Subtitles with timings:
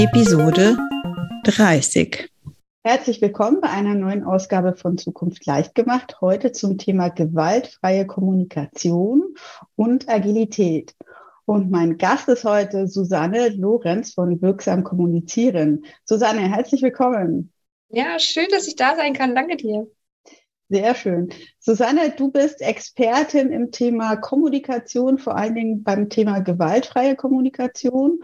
[0.00, 0.78] Episode
[1.44, 2.30] 30.
[2.82, 6.22] Herzlich willkommen bei einer neuen Ausgabe von Zukunft leicht gemacht.
[6.22, 9.34] Heute zum Thema gewaltfreie Kommunikation
[9.76, 10.94] und Agilität.
[11.44, 15.84] Und mein Gast ist heute Susanne Lorenz von Wirksam Kommunizieren.
[16.06, 17.52] Susanne, herzlich willkommen.
[17.90, 19.34] Ja, schön, dass ich da sein kann.
[19.34, 19.86] Danke dir.
[20.70, 21.28] Sehr schön.
[21.58, 28.20] Susanne, du bist Expertin im Thema Kommunikation, vor allen Dingen beim Thema gewaltfreie Kommunikation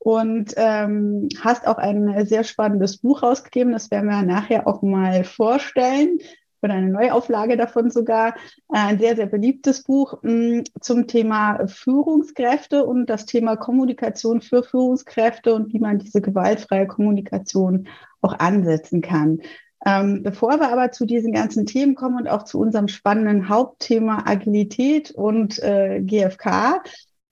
[0.00, 3.72] und ähm, hast auch ein sehr spannendes Buch rausgegeben.
[3.72, 6.18] Das werden wir nachher auch mal vorstellen
[6.62, 8.34] oder eine Neuauflage davon sogar.
[8.68, 14.62] Ein sehr, sehr beliebtes Buch mh, mm, zum Thema Führungskräfte und das Thema Kommunikation für
[14.62, 17.86] Führungskräfte und wie man diese gewaltfreie Kommunikation
[18.22, 19.40] auch ansetzen kann.
[19.84, 24.24] Ähm, bevor wir aber zu diesen ganzen Themen kommen und auch zu unserem spannenden Hauptthema
[24.26, 26.82] Agilität und äh, GFK,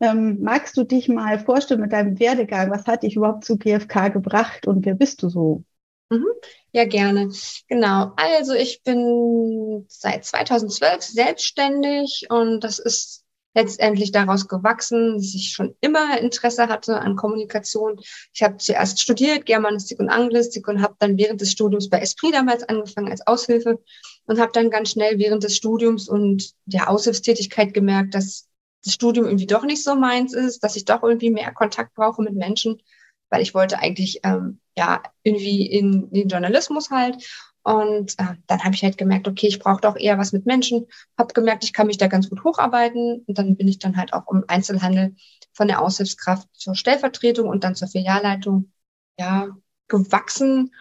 [0.01, 2.71] ähm, magst du dich mal vorstellen mit deinem Werdegang?
[2.71, 5.65] Was hat dich überhaupt zu GfK gebracht und wer bist du so?
[6.11, 6.27] Mhm.
[6.73, 7.31] Ja, gerne.
[7.69, 8.13] Genau.
[8.17, 15.75] Also ich bin seit 2012 selbstständig und das ist letztendlich daraus gewachsen, dass ich schon
[15.81, 17.99] immer Interesse hatte an Kommunikation.
[18.33, 22.35] Ich habe zuerst studiert Germanistik und Anglistik und habe dann während des Studiums bei Esprit
[22.35, 23.83] damals angefangen als Aushilfe
[24.27, 28.48] und habe dann ganz schnell während des Studiums und der Aushilfstätigkeit gemerkt, dass
[28.89, 32.23] das Studium irgendwie doch nicht so meins ist, dass ich doch irgendwie mehr Kontakt brauche
[32.23, 32.83] mit Menschen,
[33.31, 37.23] weil ich wollte eigentlich ähm, ja irgendwie in den Journalismus halt.
[37.63, 40.87] Und äh, dann habe ich halt gemerkt, okay, ich brauche doch eher was mit Menschen.
[41.19, 43.25] Habe gemerkt, ich kann mich da ganz gut hocharbeiten.
[43.27, 45.15] Und dann bin ich dann halt auch im Einzelhandel
[45.53, 48.73] von der Aushilfskraft zur Stellvertretung und dann zur Filialleitung
[49.19, 49.49] ja
[49.89, 50.73] gewachsen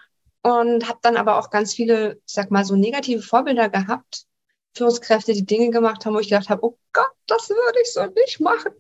[0.43, 4.25] und habe dann aber auch ganz viele, ich sag mal, so negative Vorbilder gehabt,
[4.77, 8.05] Führungskräfte, die Dinge gemacht haben, wo ich gedacht habe, oh Gott, das würde ich so
[8.05, 8.71] nicht machen.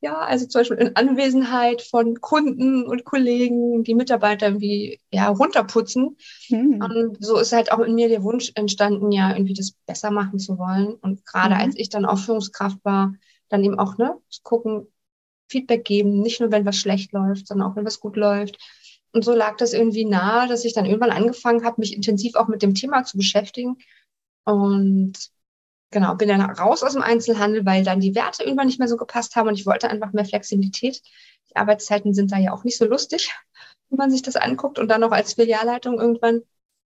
[0.00, 6.16] Ja, also zum Beispiel in Anwesenheit von Kunden und Kollegen, die Mitarbeiter irgendwie ja, runterputzen.
[6.48, 6.82] Mhm.
[6.82, 10.38] Und so ist halt auch in mir der Wunsch entstanden, ja, irgendwie das besser machen
[10.38, 10.94] zu wollen.
[10.94, 11.60] Und gerade mhm.
[11.60, 13.14] als ich dann auch Führungskraft war,
[13.48, 14.88] dann eben auch, ne, zu gucken,
[15.48, 18.58] Feedback geben, nicht nur wenn was schlecht läuft, sondern auch wenn was gut läuft.
[19.12, 22.48] Und so lag das irgendwie nahe, dass ich dann irgendwann angefangen habe, mich intensiv auch
[22.48, 23.76] mit dem Thema zu beschäftigen.
[24.44, 25.12] Und
[25.92, 28.96] genau, bin dann raus aus dem Einzelhandel, weil dann die Werte irgendwann nicht mehr so
[28.96, 31.00] gepasst haben und ich wollte einfach mehr Flexibilität.
[31.50, 33.30] Die Arbeitszeiten sind da ja auch nicht so lustig,
[33.90, 34.78] wenn man sich das anguckt.
[34.78, 36.42] Und dann noch als Filialleitung irgendwann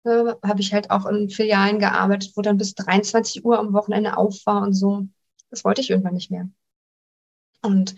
[0.04, 4.16] äh, habe ich halt auch in Filialen gearbeitet, wo dann bis 23 Uhr am Wochenende
[4.16, 5.06] auf war und so.
[5.50, 6.48] Das wollte ich irgendwann nicht mehr.
[7.62, 7.94] Und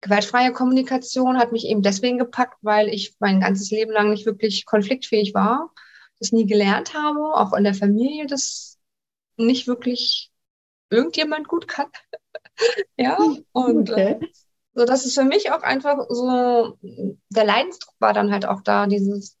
[0.00, 4.66] gewaltfreie Kommunikation hat mich eben deswegen gepackt, weil ich mein ganzes Leben lang nicht wirklich
[4.66, 5.72] konfliktfähig war,
[6.18, 8.78] das nie gelernt habe, auch in der Familie das
[9.36, 10.30] nicht wirklich
[10.90, 11.86] irgendjemand gut kann.
[12.96, 13.18] ja,
[13.52, 14.18] und okay.
[14.20, 14.26] äh,
[14.74, 18.86] so, das ist für mich auch einfach so, der Leidensdruck war dann halt auch da,
[18.86, 19.38] dieses,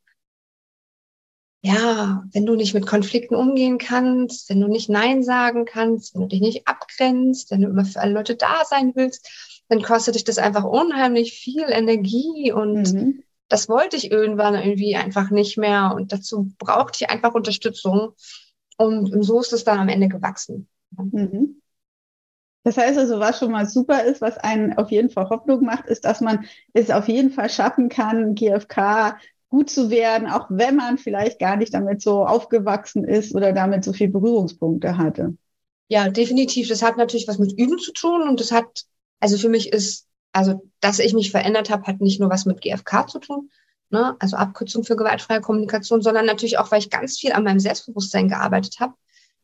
[1.60, 6.22] ja, wenn du nicht mit Konflikten umgehen kannst, wenn du nicht Nein sagen kannst, wenn
[6.22, 10.14] du dich nicht abgrenzt, wenn du immer für alle Leute da sein willst, dann kostet
[10.14, 13.22] dich das einfach unheimlich viel Energie und mhm.
[13.48, 18.12] das wollte ich irgendwann irgendwie einfach nicht mehr und dazu brauchte ich einfach Unterstützung
[18.76, 20.68] und, und so ist es dann am Ende gewachsen.
[20.92, 21.60] Mhm.
[22.64, 25.86] Das heißt also, was schon mal super ist, was einen auf jeden Fall Hoffnung macht,
[25.86, 29.16] ist, dass man es auf jeden Fall schaffen kann, GFK
[29.48, 33.84] gut zu werden, auch wenn man vielleicht gar nicht damit so aufgewachsen ist oder damit
[33.84, 35.36] so viele Berührungspunkte hatte.
[35.88, 36.68] Ja, definitiv.
[36.68, 38.86] Das hat natürlich was mit Üben zu tun und das hat,
[39.20, 42.60] also für mich ist, also dass ich mich verändert habe, hat nicht nur was mit
[42.60, 43.48] GFK zu tun,
[43.90, 44.16] ne?
[44.18, 48.28] also Abkürzung für gewaltfreie Kommunikation, sondern natürlich auch, weil ich ganz viel an meinem Selbstbewusstsein
[48.28, 48.94] gearbeitet habe.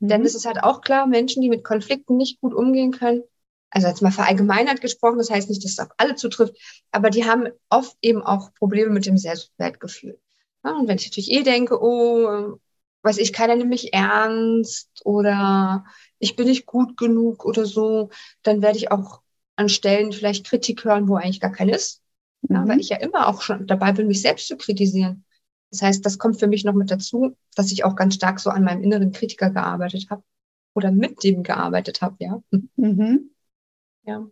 [0.02, 0.08] Mhm.
[0.08, 3.22] Denn es ist halt auch klar, Menschen, die mit Konflikten nicht gut umgehen können,
[3.70, 6.54] also jetzt mal verallgemeinert gesprochen, das heißt nicht, dass es auf alle zutrifft,
[6.90, 10.18] aber die haben oft eben auch Probleme mit dem Selbstwertgefühl.
[10.64, 12.58] Ja, und wenn ich natürlich eh denke, oh,
[13.02, 15.84] weiß ich, keiner nimmt mich ernst oder
[16.18, 18.10] ich bin nicht gut genug oder so,
[18.42, 19.22] dann werde ich auch
[19.56, 22.02] an Stellen vielleicht Kritik hören, wo eigentlich gar keine ist.
[22.48, 22.68] Ja, mhm.
[22.68, 25.24] Weil ich ja immer auch schon dabei bin, mich selbst zu kritisieren.
[25.72, 28.50] Das heißt, das kommt für mich noch mit dazu, dass ich auch ganz stark so
[28.50, 30.22] an meinem inneren Kritiker gearbeitet habe
[30.74, 32.42] oder mit dem gearbeitet habe, ja.
[32.76, 33.30] Mhm.
[34.04, 34.26] Ja.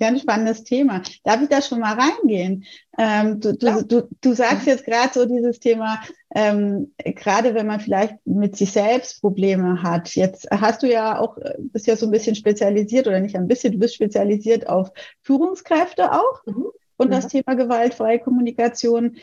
[0.00, 1.02] Ja, ein spannendes Thema.
[1.24, 2.64] Darf ich da schon mal reingehen?
[2.96, 6.00] Ähm, du, du, du, du sagst jetzt gerade so dieses Thema,
[6.36, 10.14] ähm, gerade wenn man vielleicht mit sich selbst Probleme hat.
[10.14, 13.48] Jetzt hast du ja auch, äh, bist ja so ein bisschen spezialisiert oder nicht ein
[13.48, 16.66] bisschen, du bist spezialisiert auf Führungskräfte auch mhm.
[16.96, 17.16] und ja.
[17.16, 19.16] das Thema gewaltfreie Kommunikation.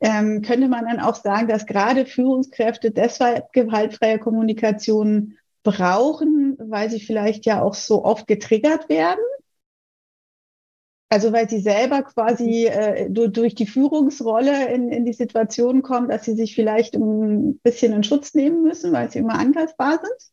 [0.00, 7.00] Ähm, könnte man dann auch sagen, dass gerade Führungskräfte deshalb gewaltfreie Kommunikation brauchen, weil sie
[7.00, 9.24] vielleicht ja auch so oft getriggert werden?
[11.10, 16.24] Also weil sie selber quasi äh, durch die Führungsrolle in, in die Situation kommen, dass
[16.24, 20.32] sie sich vielleicht ein bisschen in Schutz nehmen müssen, weil sie immer angreifbar sind?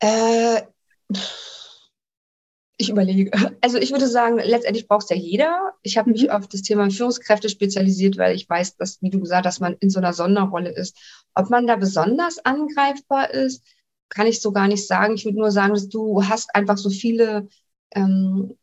[0.00, 0.62] Äh,
[2.78, 3.30] ich überlege.
[3.60, 5.74] Also ich würde sagen, letztendlich braucht es ja jeder.
[5.82, 6.30] Ich habe mich mhm.
[6.30, 9.90] auf das Thema Führungskräfte spezialisiert, weil ich weiß, dass, wie du gesagt hast, man in
[9.90, 10.96] so einer Sonderrolle ist.
[11.34, 13.64] Ob man da besonders angreifbar ist,
[14.08, 15.14] kann ich so gar nicht sagen.
[15.14, 17.48] Ich würde nur sagen, dass du hast einfach so viele
[17.94, 18.56] ähm,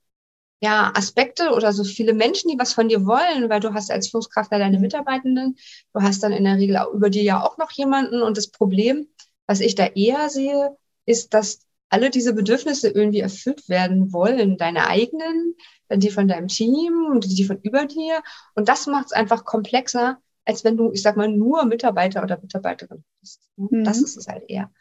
[0.62, 4.08] ja, Aspekte oder so viele Menschen, die was von dir wollen, weil du hast als
[4.08, 5.58] Führungskraft ja deine Mitarbeitenden,
[5.94, 8.48] du hast dann in der Regel auch über dir ja auch noch jemanden und das
[8.48, 9.08] Problem,
[9.46, 10.76] was ich da eher sehe,
[11.06, 14.58] ist, dass alle diese Bedürfnisse irgendwie erfüllt werden wollen.
[14.58, 15.56] Deine eigenen,
[15.88, 18.22] dann die von deinem Team und die von über dir.
[18.56, 22.40] Und das macht es einfach komplexer, als wenn du, ich sag mal, nur Mitarbeiter oder
[22.40, 23.50] Mitarbeiterin bist.
[23.56, 23.84] Mhm.
[23.84, 24.72] Das ist es halt eher.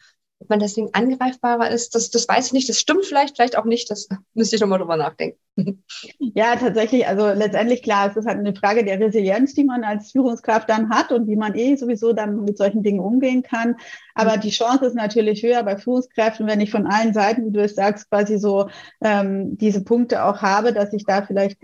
[0.44, 2.68] Ob man deswegen angreifbarer ist, das, das weiß ich nicht.
[2.68, 3.90] Das stimmt vielleicht, vielleicht auch nicht.
[3.90, 5.38] Das müsste ich nochmal drüber nachdenken.
[6.18, 7.06] Ja, tatsächlich.
[7.06, 10.90] Also letztendlich klar, es ist halt eine Frage der Resilienz, die man als Führungskraft dann
[10.90, 13.76] hat und wie man eh sowieso dann mit solchen Dingen umgehen kann.
[14.14, 14.40] Aber mhm.
[14.40, 17.76] die Chance ist natürlich höher bei Führungskräften, wenn ich von allen Seiten, wie du es
[17.76, 18.68] sagst, quasi so
[19.00, 21.58] ähm, diese Punkte auch habe, dass ich da vielleicht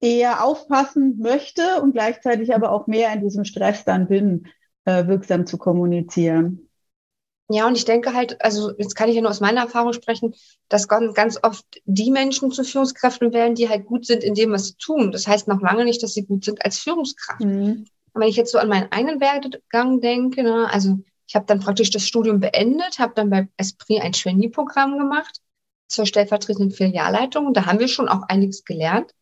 [0.00, 4.46] eher aufpassen möchte und gleichzeitig aber auch mehr in diesem Stress dann bin,
[4.84, 6.68] äh, wirksam zu kommunizieren.
[7.52, 10.34] Ja, und ich denke halt, also jetzt kann ich ja nur aus meiner Erfahrung sprechen,
[10.68, 14.68] dass ganz oft die Menschen zu Führungskräften werden, die halt gut sind in dem, was
[14.68, 15.12] sie tun.
[15.12, 17.40] Das heißt noch lange nicht, dass sie gut sind als Führungskraft.
[17.40, 17.86] Mhm.
[18.14, 21.60] Und wenn ich jetzt so an meinen eigenen Werdegang denke, ne, also ich habe dann
[21.60, 25.40] praktisch das Studium beendet, habe dann bei Esprit ein Trainee-Programm gemacht
[25.88, 27.54] zur stellvertretenden Filialleitung.
[27.54, 29.12] Da haben wir schon auch einiges gelernt.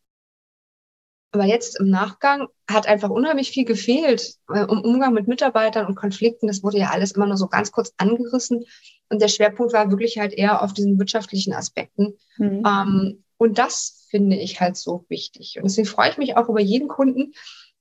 [1.32, 5.94] Aber jetzt im Nachgang hat einfach unheimlich viel gefehlt äh, um Umgang mit Mitarbeitern und
[5.94, 6.48] Konflikten.
[6.48, 8.64] Das wurde ja alles immer nur so ganz kurz angerissen.
[9.08, 12.16] Und der Schwerpunkt war wirklich halt eher auf diesen wirtschaftlichen Aspekten.
[12.38, 12.62] Mhm.
[12.66, 15.56] Ähm, und das finde ich halt so wichtig.
[15.56, 17.32] Und deswegen freue ich mich auch über jeden Kunden,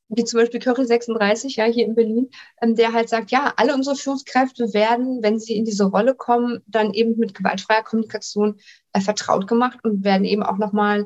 [0.09, 2.29] wie zum Beispiel Curry 36, ja, hier in Berlin,
[2.61, 6.61] ähm, der halt sagt, ja, alle unsere Führungskräfte werden, wenn sie in diese Rolle kommen,
[6.67, 8.59] dann eben mit gewaltfreier Kommunikation
[8.93, 11.05] äh, vertraut gemacht und werden eben auch nochmal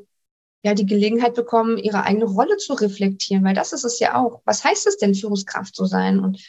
[0.64, 4.42] ja die Gelegenheit bekommen, ihre eigene Rolle zu reflektieren, weil das ist es ja auch.
[4.46, 6.20] Was heißt es denn, Führungskraft zu sein?
[6.20, 6.40] Und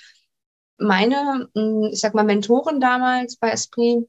[0.79, 4.09] meine, hm, ich sag mal, Mentorin damals bei Esprit,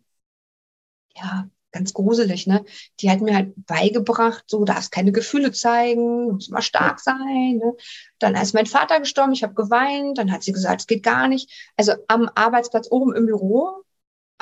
[1.15, 2.63] ja, ganz gruselig, ne?
[3.01, 7.57] Die hat mir halt beigebracht, so darfst keine Gefühle zeigen, muss immer stark sein.
[7.57, 7.73] Ne?
[8.19, 11.27] Dann ist mein Vater gestorben, ich habe geweint, dann hat sie gesagt, es geht gar
[11.27, 11.51] nicht.
[11.75, 13.83] Also am Arbeitsplatz oben im Büro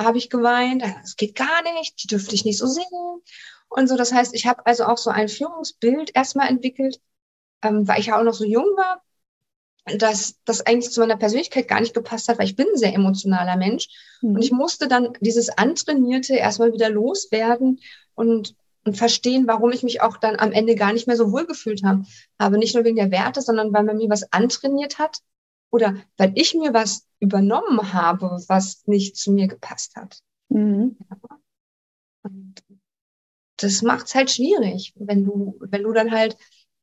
[0.00, 3.22] habe ich geweint, es geht gar nicht, die dürfte ich nicht so sehen
[3.76, 3.96] und so.
[3.96, 7.00] Das heißt, ich habe also auch so ein Führungsbild erstmal entwickelt,
[7.62, 9.02] ähm, weil ich ja auch noch so jung war,
[9.98, 12.94] dass das eigentlich zu meiner Persönlichkeit gar nicht gepasst hat, weil ich bin ein sehr
[12.94, 13.88] emotionaler Mensch.
[14.22, 14.36] Mhm.
[14.36, 17.80] Und ich musste dann dieses Antrainierte erstmal wieder loswerden
[18.14, 18.54] und,
[18.84, 21.82] und verstehen, warum ich mich auch dann am Ende gar nicht mehr so wohl gefühlt
[21.84, 22.04] habe.
[22.38, 25.18] Aber nicht nur wegen der Werte, sondern weil man mir was antrainiert hat
[25.70, 30.20] oder weil ich mir was übernommen habe, was nicht zu mir gepasst hat.
[30.48, 30.96] Mhm.
[31.10, 31.16] Ja.
[32.22, 32.63] Und
[33.56, 36.36] das macht es halt schwierig, wenn du, wenn du dann halt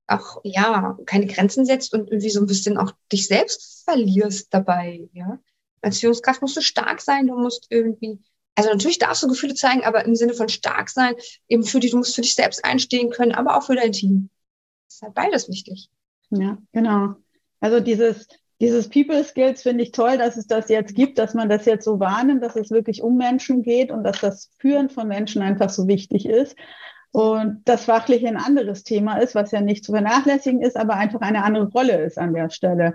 [0.08, 5.10] auch, ja, keine Grenzen setzt und irgendwie so ein bisschen auch dich selbst verlierst dabei,
[5.14, 5.40] ja.
[5.82, 8.20] Als Führungskraft musst du stark sein, du musst irgendwie,
[8.56, 11.16] also natürlich darfst du Gefühle zeigen, aber im Sinne von stark sein,
[11.48, 14.30] eben für dich, du musst für dich selbst einstehen können, aber auch für dein Team.
[14.88, 15.90] Das ist halt beides wichtig.
[16.30, 17.16] Ja, genau.
[17.60, 18.28] Also dieses,
[18.62, 21.84] dieses People Skills finde ich toll, dass es das jetzt gibt, dass man das jetzt
[21.84, 25.70] so wahrnimmt, dass es wirklich um Menschen geht und dass das Führen von Menschen einfach
[25.70, 26.56] so wichtig ist.
[27.12, 31.22] Und das fachliche ein anderes Thema ist, was ja nicht zu vernachlässigen ist, aber einfach
[31.22, 32.94] eine andere Rolle ist an der Stelle.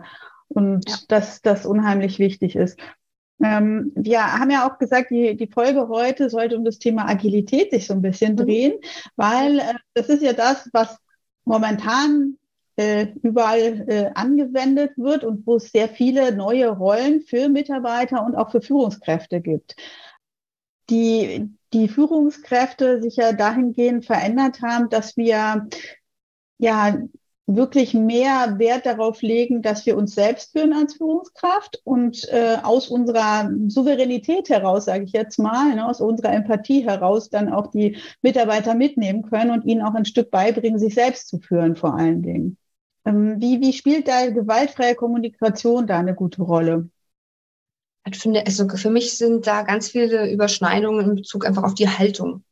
[0.48, 0.96] Und ja.
[1.08, 2.78] dass das unheimlich wichtig ist.
[3.42, 7.72] Ähm, wir haben ja auch gesagt, die, die Folge heute sollte um das Thema Agilität
[7.72, 8.36] sich so ein bisschen mhm.
[8.36, 8.72] drehen,
[9.16, 10.96] weil äh, das ist ja das, was
[11.44, 12.38] momentan
[12.76, 18.36] äh, überall äh, angewendet wird und wo es sehr viele neue Rollen für Mitarbeiter und
[18.36, 19.76] auch für Führungskräfte gibt.
[20.90, 25.68] Die, die Führungskräfte sich ja dahingehend verändert haben, dass wir
[26.58, 26.96] ja
[27.46, 32.88] wirklich mehr Wert darauf legen, dass wir uns selbst führen als Führungskraft und äh, aus
[32.88, 37.98] unserer Souveränität heraus, sage ich jetzt mal, ne, aus unserer Empathie heraus dann auch die
[38.20, 42.22] Mitarbeiter mitnehmen können und ihnen auch ein Stück beibringen, sich selbst zu führen vor allen
[42.22, 42.58] Dingen.
[43.06, 46.90] Ähm, wie, wie spielt da gewaltfreie Kommunikation da eine gute Rolle?
[48.04, 51.88] Ich finde, also für mich sind da ganz viele Überschneidungen in Bezug einfach auf die
[51.88, 52.44] Haltung.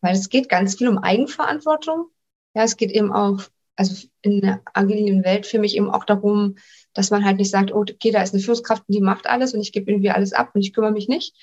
[0.00, 2.06] Weil es geht ganz viel um Eigenverantwortung.
[2.54, 3.42] Ja, es geht eben auch
[3.76, 6.56] also in der agilen Welt für mich eben auch darum,
[6.94, 9.54] dass man halt nicht sagt, oh, okay, da ist eine Führungskraft und die macht alles
[9.54, 11.36] und ich gebe irgendwie alles ab und ich kümmere mich nicht.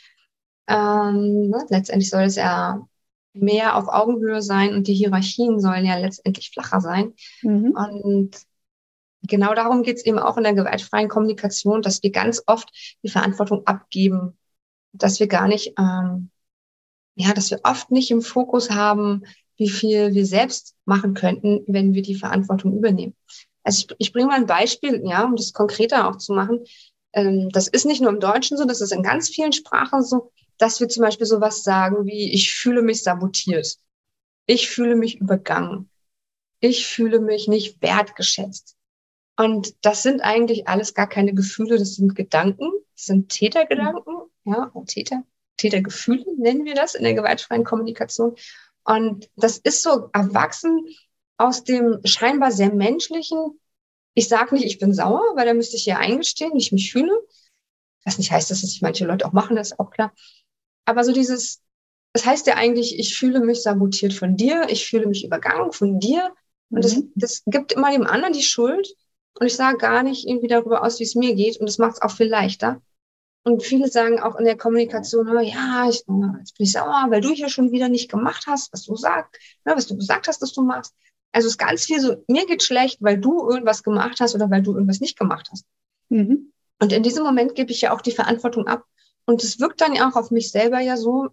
[0.67, 1.65] Ähm, ne?
[1.69, 2.87] Letztendlich soll es ja
[3.33, 7.13] mehr auf Augenhöhe sein und die Hierarchien sollen ja letztendlich flacher sein.
[7.41, 7.71] Mhm.
[7.71, 8.31] Und
[9.23, 12.69] genau darum geht es eben auch in der gewaltfreien Kommunikation, dass wir ganz oft
[13.03, 14.37] die Verantwortung abgeben,
[14.91, 16.29] dass wir gar nicht, ähm,
[17.15, 19.23] ja, dass wir oft nicht im Fokus haben,
[19.57, 23.15] wie viel wir selbst machen könnten, wenn wir die Verantwortung übernehmen.
[23.63, 26.63] Also ich, ich bringe mal ein Beispiel, ja, um das konkreter auch zu machen.
[27.13, 30.31] Ähm, das ist nicht nur im Deutschen so, das ist in ganz vielen Sprachen so,
[30.57, 33.77] dass wir zum Beispiel sowas sagen wie, ich fühle mich sabotiert.
[34.45, 35.89] Ich fühle mich übergangen.
[36.59, 38.75] Ich fühle mich nicht wertgeschätzt.
[39.35, 44.71] Und das sind eigentlich alles gar keine Gefühle, das sind Gedanken, das sind Tätergedanken, ja,
[44.85, 45.23] Täter,
[45.57, 48.35] Tätergefühle nennen wir das in der gewaltfreien Kommunikation.
[48.83, 50.87] Und das ist so erwachsen
[51.37, 53.59] aus dem scheinbar sehr menschlichen.
[54.13, 56.91] Ich sage nicht, ich bin sauer, weil da müsste ich ja eingestehen, wie ich mich
[56.91, 57.17] fühle.
[58.05, 60.13] Was nicht heißt, dass es manche Leute auch machen, das ist auch klar.
[60.85, 61.61] Aber so dieses,
[62.13, 65.99] das heißt ja eigentlich, ich fühle mich sabotiert von dir, ich fühle mich übergangen von
[65.99, 66.33] dir.
[66.69, 67.11] Und das, mhm.
[67.15, 68.87] das gibt immer dem anderen die Schuld.
[69.39, 71.57] Und ich sage gar nicht irgendwie darüber aus, wie es mir geht.
[71.59, 72.81] Und das macht es auch viel leichter.
[73.43, 77.31] Und viele sagen auch in der Kommunikation, ja, ich, jetzt bin ich sauer, weil du
[77.31, 79.35] hier schon wieder nicht gemacht hast, was du sagst,
[79.65, 80.93] ne, was du gesagt hast, dass du machst.
[81.33, 84.49] Also es ist ganz viel so, mir geht schlecht, weil du irgendwas gemacht hast oder
[84.49, 85.65] weil du irgendwas nicht gemacht hast.
[86.09, 86.53] Mhm.
[86.79, 88.85] Und in diesem Moment gebe ich ja auch die Verantwortung ab.
[89.25, 91.29] Und es wirkt dann ja auch auf mich selber ja so,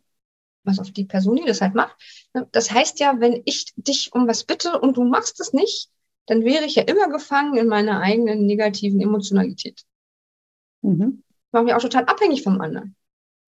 [0.64, 1.96] was auf die Person, die das halt macht.
[2.34, 5.90] Ne, das heißt ja, wenn ich dich um was bitte und du machst es nicht,
[6.26, 9.82] dann wäre ich ja immer gefangen in meiner eigenen negativen Emotionalität.
[10.82, 12.96] Mhm mache mich auch total abhängig vom anderen.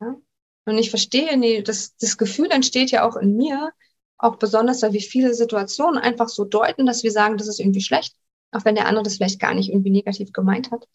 [0.00, 0.16] Ja?
[0.64, 3.72] Und ich verstehe, nee, das, das Gefühl entsteht ja auch in mir,
[4.18, 7.80] auch besonders, weil wir viele Situationen einfach so deuten, dass wir sagen, das ist irgendwie
[7.80, 8.14] schlecht,
[8.52, 10.88] auch wenn der andere das vielleicht gar nicht irgendwie negativ gemeint hat.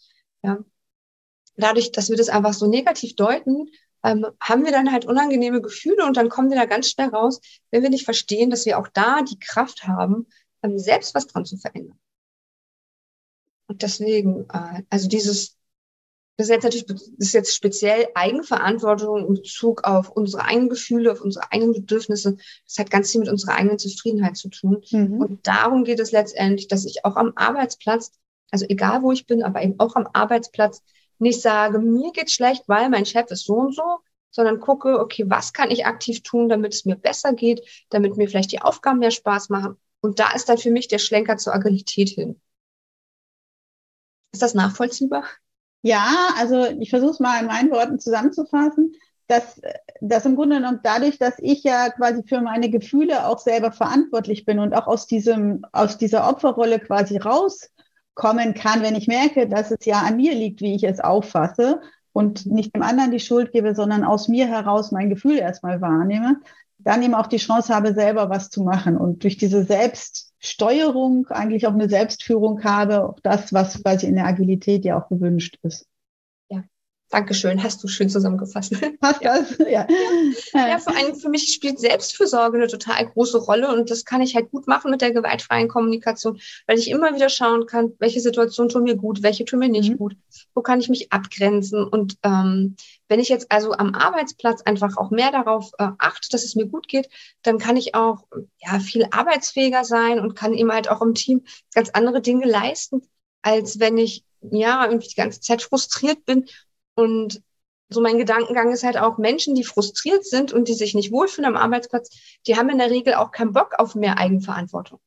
[0.44, 0.64] Ja.
[1.58, 3.70] Dadurch, dass wir das einfach so negativ deuten,
[4.04, 7.42] ähm, haben wir dann halt unangenehme Gefühle und dann kommen wir da ganz schnell raus,
[7.72, 10.28] wenn wir nicht verstehen, dass wir auch da die Kraft haben,
[10.64, 12.00] ähm, selbst was dran zu verändern.
[13.68, 15.58] Und deswegen, äh, also dieses,
[16.38, 21.12] das ist jetzt natürlich, das ist jetzt speziell Eigenverantwortung in Bezug auf unsere eigenen Gefühle,
[21.12, 22.38] auf unsere eigenen Bedürfnisse.
[22.66, 24.84] Das hat ganz viel mit unserer eigenen Zufriedenheit zu tun.
[24.92, 25.20] Mhm.
[25.20, 28.12] Und darum geht es letztendlich, dass ich auch am Arbeitsplatz,
[28.52, 30.84] also egal wo ich bin, aber eben auch am Arbeitsplatz
[31.20, 35.26] nicht sage, mir geht's schlecht, weil mein Chef ist so und so, sondern gucke, okay,
[35.28, 39.00] was kann ich aktiv tun, damit es mir besser geht, damit mir vielleicht die Aufgaben
[39.00, 39.78] mehr Spaß machen.
[40.02, 42.40] Und da ist dann für mich der Schlenker zur Agilität hin.
[44.32, 45.24] Ist das nachvollziehbar?
[45.82, 48.94] Ja, also ich versuche es mal in meinen Worten zusammenzufassen,
[49.28, 49.60] dass,
[50.02, 54.46] dass im Grunde genommen dadurch, dass ich ja quasi für meine Gefühle auch selber verantwortlich
[54.46, 57.18] bin und auch aus diesem, aus dieser Opferrolle quasi
[58.18, 61.82] rauskommen kann, wenn ich merke, dass es ja an mir liegt, wie ich es auffasse
[62.14, 66.38] und nicht dem anderen die Schuld gebe, sondern aus mir heraus mein Gefühl erstmal wahrnehme,
[66.80, 68.98] dann eben auch die Chance habe, selber was zu machen.
[68.98, 74.26] Und durch diese Selbststeuerung eigentlich auch eine Selbstführung habe, auch das, was quasi in der
[74.26, 75.86] Agilität ja auch gewünscht ist.
[77.10, 78.74] Dankeschön, hast du schön zusammengefasst.
[79.00, 79.58] Passt das?
[79.60, 79.88] Ja.
[80.54, 84.36] ja, vor allem für mich spielt Selbstfürsorge eine total große Rolle und das kann ich
[84.36, 88.68] halt gut machen mit der gewaltfreien Kommunikation, weil ich immer wieder schauen kann, welche Situation
[88.68, 89.98] tun mir gut, welche tun mir nicht mhm.
[89.98, 90.18] gut,
[90.54, 92.76] wo kann ich mich abgrenzen und ähm,
[93.08, 96.66] wenn ich jetzt also am Arbeitsplatz einfach auch mehr darauf äh, achte, dass es mir
[96.66, 97.10] gut geht,
[97.42, 98.26] dann kann ich auch
[98.58, 103.02] ja viel arbeitsfähiger sein und kann eben halt auch im Team ganz andere Dinge leisten,
[103.42, 106.46] als wenn ich ja irgendwie die ganze Zeit frustriert bin
[106.98, 107.44] und
[107.90, 111.56] so mein Gedankengang ist halt auch, Menschen, die frustriert sind und die sich nicht wohlfühlen
[111.56, 112.10] am Arbeitsplatz,
[112.46, 115.00] die haben in der Regel auch keinen Bock auf mehr Eigenverantwortung.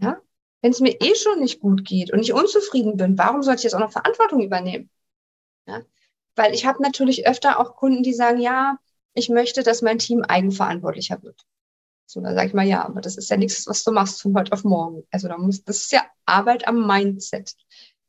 [0.00, 0.22] Ja?
[0.62, 3.64] Wenn es mir eh schon nicht gut geht und ich unzufrieden bin, warum sollte ich
[3.64, 4.90] jetzt auch noch Verantwortung übernehmen?
[5.66, 5.82] Ja?
[6.34, 8.78] Weil ich habe natürlich öfter auch Kunden, die sagen, ja,
[9.12, 11.44] ich möchte, dass mein Team eigenverantwortlicher wird.
[12.06, 14.34] So, dann sage ich mal, ja, aber das ist ja nichts, was du machst von
[14.34, 15.02] heute auf morgen.
[15.10, 17.54] Also da muss, das ist ja Arbeit am Mindset.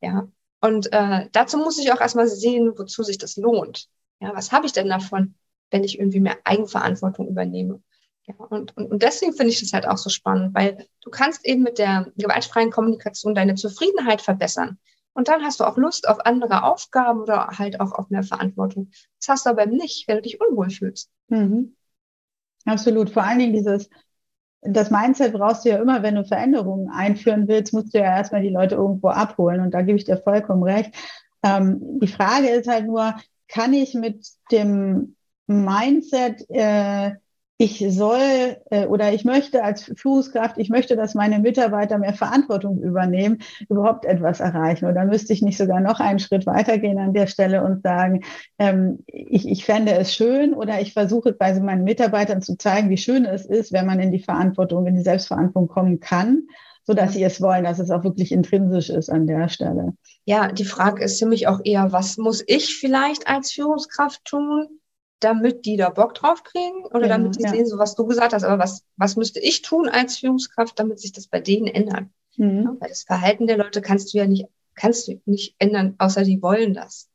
[0.00, 0.28] Ja.
[0.60, 3.88] Und äh, dazu muss ich auch erstmal sehen, wozu sich das lohnt.
[4.20, 5.34] Ja, was habe ich denn davon,
[5.70, 7.82] wenn ich irgendwie mehr Eigenverantwortung übernehme?
[8.26, 11.46] Ja, und, und, und deswegen finde ich das halt auch so spannend, weil du kannst
[11.46, 14.78] eben mit der gewaltfreien Kommunikation deine Zufriedenheit verbessern.
[15.12, 18.90] Und dann hast du auch Lust auf andere Aufgaben oder halt auch auf mehr Verantwortung.
[19.18, 21.10] Das hast du aber nicht, wenn du dich unwohl fühlst.
[21.28, 21.74] Mhm.
[22.64, 23.10] Absolut.
[23.10, 23.88] Vor allen Dingen dieses,
[24.62, 28.42] das Mindset brauchst du ja immer, wenn du Veränderungen einführen willst, musst du ja erstmal
[28.42, 29.60] die Leute irgendwo abholen.
[29.60, 30.94] Und da gebe ich dir vollkommen recht.
[31.42, 33.14] Ähm, die Frage ist halt nur,
[33.48, 37.12] kann ich mit dem Mindset äh,
[37.60, 42.80] ich soll äh, oder ich möchte als Führungskraft, ich möchte, dass meine Mitarbeiter mehr Verantwortung
[42.80, 44.86] übernehmen, überhaupt etwas erreichen.
[44.86, 48.22] Oder müsste ich nicht sogar noch einen Schritt weitergehen an der Stelle und sagen,
[48.58, 52.96] ähm, ich, ich fände es schön oder ich versuche bei meinen Mitarbeitern zu zeigen, wie
[52.96, 56.44] schön es ist, wenn man in die Verantwortung, in die Selbstverantwortung kommen kann,
[56.86, 59.92] so dass sie es wollen, dass es auch wirklich intrinsisch ist an der Stelle.
[60.24, 64.79] Ja, die Frage ist für mich auch eher, was muss ich vielleicht als Führungskraft tun?
[65.20, 67.50] Damit die da Bock drauf kriegen oder genau, damit die ja.
[67.50, 70.98] sehen, so was du gesagt hast, aber was, was müsste ich tun als Führungskraft, damit
[70.98, 72.06] sich das bei denen ändert?
[72.36, 72.62] Mhm.
[72.62, 76.24] Ja, weil das Verhalten der Leute kannst du ja nicht, kannst du nicht ändern, außer
[76.24, 77.08] die wollen das.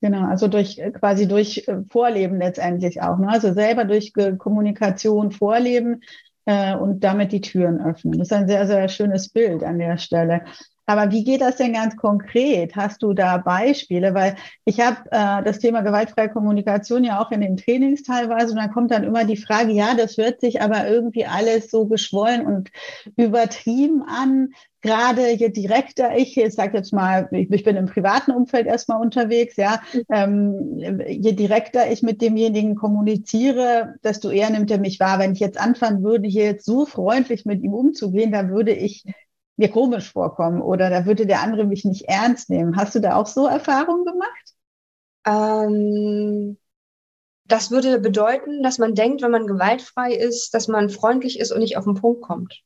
[0.00, 3.18] Genau, also durch quasi durch äh, Vorleben letztendlich auch.
[3.18, 3.28] Ne?
[3.28, 6.02] Also selber durch Kommunikation vorleben
[6.44, 8.18] äh, und damit die Türen öffnen.
[8.18, 10.44] Das ist ein sehr, sehr schönes Bild an der Stelle.
[10.86, 12.76] Aber wie geht das denn ganz konkret?
[12.76, 14.14] Hast du da Beispiele?
[14.14, 18.56] Weil ich habe äh, das Thema gewaltfreie Kommunikation ja auch in den Trainings teilweise und
[18.56, 22.46] dann kommt dann immer die Frage, ja, das hört sich aber irgendwie alles so geschwollen
[22.46, 22.70] und
[23.16, 24.50] übertrieben an.
[24.80, 29.56] Gerade je direkter ich, ich sage jetzt mal, ich, bin im privaten Umfeld erstmal unterwegs,
[29.56, 35.18] ja, ähm, je direkter ich mit demjenigen kommuniziere, desto eher nimmt er mich wahr.
[35.18, 39.02] Wenn ich jetzt anfangen würde, hier jetzt so freundlich mit ihm umzugehen, dann würde ich
[39.56, 42.76] mir komisch vorkommen oder da würde der andere mich nicht ernst nehmen.
[42.76, 44.54] Hast du da auch so Erfahrungen gemacht?
[45.26, 46.58] Ähm,
[47.44, 51.60] das würde bedeuten, dass man denkt, wenn man gewaltfrei ist, dass man freundlich ist und
[51.60, 52.62] nicht auf den Punkt kommt.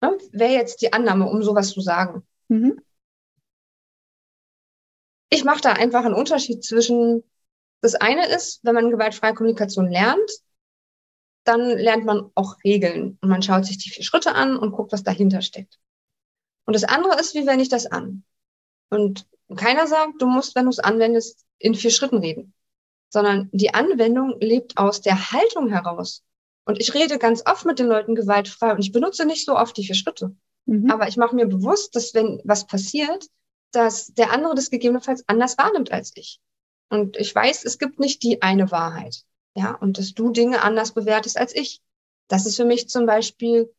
[0.00, 0.16] Ne?
[0.32, 2.26] Wäre jetzt die Annahme, um sowas zu sagen.
[2.48, 2.80] Mhm.
[5.30, 7.22] Ich mache da einfach einen Unterschied zwischen,
[7.80, 10.30] das eine ist, wenn man gewaltfreie Kommunikation lernt,
[11.44, 14.92] dann lernt man auch Regeln und man schaut sich die vier Schritte an und guckt,
[14.92, 15.78] was dahinter steckt.
[16.64, 18.24] Und das andere ist, wie wende ich das an?
[18.90, 22.54] Und keiner sagt, du musst, wenn du es anwendest, in vier Schritten reden,
[23.10, 26.22] sondern die Anwendung lebt aus der Haltung heraus.
[26.64, 29.76] Und ich rede ganz oft mit den Leuten gewaltfrei und ich benutze nicht so oft
[29.76, 30.34] die vier Schritte.
[30.66, 30.90] Mhm.
[30.90, 33.26] Aber ich mache mir bewusst, dass wenn was passiert,
[33.72, 36.40] dass der andere das gegebenenfalls anders wahrnimmt als ich.
[36.88, 39.24] Und ich weiß, es gibt nicht die eine Wahrheit.
[39.54, 41.80] Ja, und dass du Dinge anders bewertest als ich.
[42.28, 43.72] Das ist für mich zum Beispiel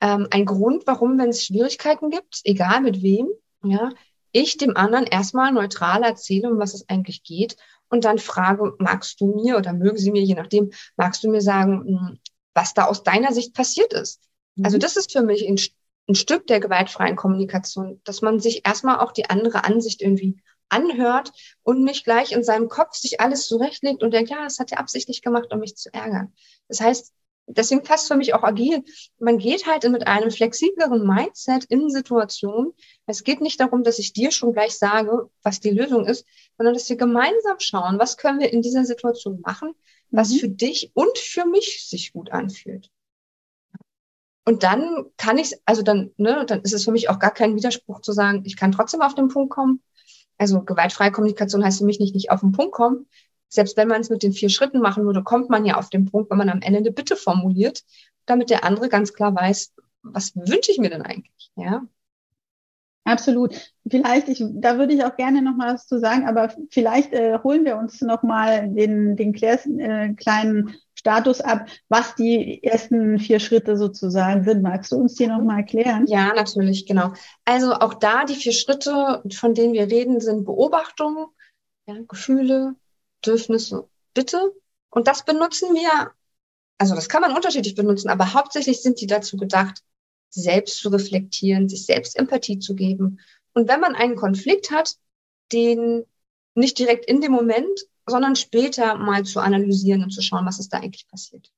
[0.00, 3.28] ähm, ein Grund, warum, wenn es Schwierigkeiten gibt, egal mit wem,
[3.62, 3.90] ja,
[4.32, 7.56] ich dem anderen erstmal neutral erzähle, um was es eigentlich geht
[7.88, 11.40] und dann frage, magst du mir oder mögen sie mir, je nachdem, magst du mir
[11.40, 12.18] sagen, hm,
[12.54, 14.20] was da aus deiner Sicht passiert ist?
[14.56, 14.64] Mhm.
[14.64, 15.58] Also das ist für mich ein,
[16.08, 21.32] ein Stück der gewaltfreien Kommunikation, dass man sich erstmal auch die andere Ansicht irgendwie anhört
[21.62, 24.80] und nicht gleich in seinem Kopf sich alles zurechtlegt und denkt, ja, das hat er
[24.80, 26.34] absichtlich gemacht, um mich zu ärgern.
[26.68, 27.12] Das heißt,
[27.46, 28.82] deswegen passt für mich auch agil.
[29.18, 32.72] Man geht halt mit einem flexibleren Mindset in Situationen.
[33.06, 36.74] Es geht nicht darum, dass ich dir schon gleich sage, was die Lösung ist, sondern
[36.74, 39.72] dass wir gemeinsam schauen, was können wir in dieser Situation machen,
[40.10, 40.38] was mhm.
[40.38, 42.90] für dich und für mich sich gut anfühlt.
[44.44, 47.56] Und dann kann ich, also dann, ne, dann ist es für mich auch gar kein
[47.56, 49.82] Widerspruch zu sagen, ich kann trotzdem auf den Punkt kommen.
[50.38, 53.08] Also gewaltfreie Kommunikation heißt für mich nicht, nicht auf den Punkt kommen,
[53.48, 56.06] selbst wenn man es mit den vier Schritten machen würde, kommt man ja auf den
[56.06, 57.84] Punkt, wenn man am Ende eine Bitte formuliert,
[58.26, 61.82] damit der andere ganz klar weiß, was wünsche ich mir denn eigentlich, ja?
[63.06, 63.72] Absolut.
[63.88, 67.38] Vielleicht, ich, da würde ich auch gerne noch mal was zu sagen, aber vielleicht äh,
[67.38, 73.38] holen wir uns noch mal den, den äh, kleinen Status ab, was die ersten vier
[73.38, 74.60] Schritte sozusagen sind.
[74.60, 76.06] Magst du uns die noch mal erklären?
[76.08, 77.12] Ja, natürlich, genau.
[77.44, 81.28] Also auch da die vier Schritte, von denen wir reden, sind Beobachtung,
[81.86, 82.74] ja, Gefühle,
[83.20, 84.52] Bedürfnisse, bitte.
[84.90, 86.12] Und das benutzen wir,
[86.78, 89.82] also das kann man unterschiedlich benutzen, aber hauptsächlich sind die dazu gedacht,
[90.30, 93.20] selbst zu reflektieren, sich selbst Empathie zu geben.
[93.52, 94.96] Und wenn man einen Konflikt hat,
[95.52, 96.04] den
[96.54, 100.72] nicht direkt in dem Moment, sondern später mal zu analysieren und zu schauen, was ist
[100.72, 101.52] da eigentlich passiert.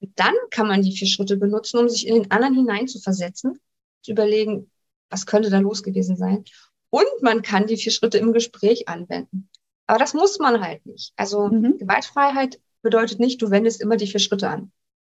[0.00, 3.58] Und dann kann man die vier Schritte benutzen, um sich in den anderen hineinzuversetzen,
[4.02, 4.70] zu überlegen,
[5.10, 6.44] was könnte da los gewesen sein.
[6.90, 9.48] Und man kann die vier Schritte im Gespräch anwenden.
[9.86, 11.12] Aber das muss man halt nicht.
[11.16, 11.78] Also mhm.
[11.78, 14.72] Gewaltfreiheit bedeutet nicht, du wendest immer die vier Schritte an.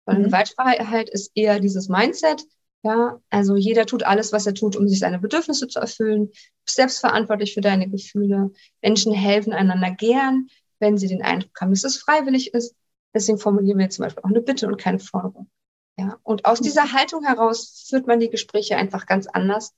[0.05, 0.27] Sondern mhm.
[0.27, 2.45] Gewaltfreiheit ist eher dieses Mindset,
[2.81, 6.27] ja, also jeder tut alles, was er tut, um sich seine Bedürfnisse zu erfüllen.
[6.27, 8.51] Du bist selbstverantwortlich für deine Gefühle.
[8.81, 10.47] Menschen helfen einander gern,
[10.79, 12.75] wenn sie den Eindruck haben, dass es freiwillig ist.
[13.13, 15.49] Deswegen formulieren wir zum Beispiel auch eine Bitte und keine Forderung.
[15.97, 19.73] Ja, und aus dieser Haltung heraus führt man die Gespräche einfach ganz anders.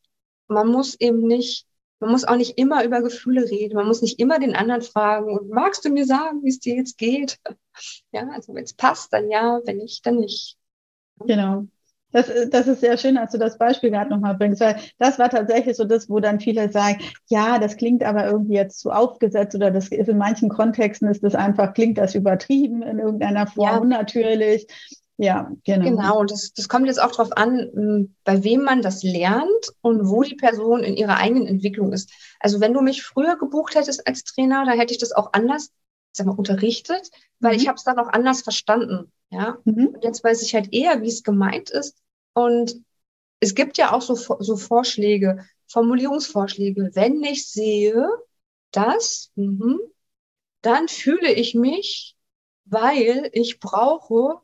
[0.47, 1.65] Man muss eben nicht,
[2.01, 3.75] man muss auch nicht immer über Gefühle reden.
[3.75, 6.75] Man muss nicht immer den anderen fragen und magst du mir sagen, wie es dir
[6.75, 7.37] jetzt geht?
[8.11, 10.57] Ja, also wenn es passt, dann ja, wenn nicht, dann nicht.
[11.25, 11.67] Genau.
[12.11, 15.29] Das, das ist sehr schön, dass du das Beispiel gerade nochmal bringst, weil das war
[15.29, 19.55] tatsächlich so das, wo dann viele sagen, ja, das klingt aber irgendwie jetzt zu aufgesetzt
[19.55, 23.65] oder das ist in manchen Kontexten ist das einfach, klingt das übertrieben in irgendeiner Form,
[23.65, 23.77] ja.
[23.77, 24.67] unnatürlich.
[25.17, 25.85] Ja, genau.
[25.85, 30.09] Genau, und das, das kommt jetzt auch darauf an, bei wem man das lernt und
[30.09, 32.11] wo die Person in ihrer eigenen Entwicklung ist.
[32.39, 35.71] Also wenn du mich früher gebucht hättest als Trainer, dann hätte ich das auch anders
[36.11, 37.59] sag mal, unterrichtet, weil mhm.
[37.59, 39.11] ich habe es dann auch anders verstanden.
[39.29, 39.87] Ja, mhm.
[39.87, 41.97] und jetzt weiß ich halt eher, wie es gemeint ist.
[42.33, 42.83] Und
[43.39, 46.91] es gibt ja auch so, so Vorschläge, Formulierungsvorschläge.
[46.93, 48.09] Wenn ich sehe,
[48.71, 49.77] dass, mh,
[50.61, 52.17] dann fühle ich mich,
[52.65, 54.41] weil ich brauche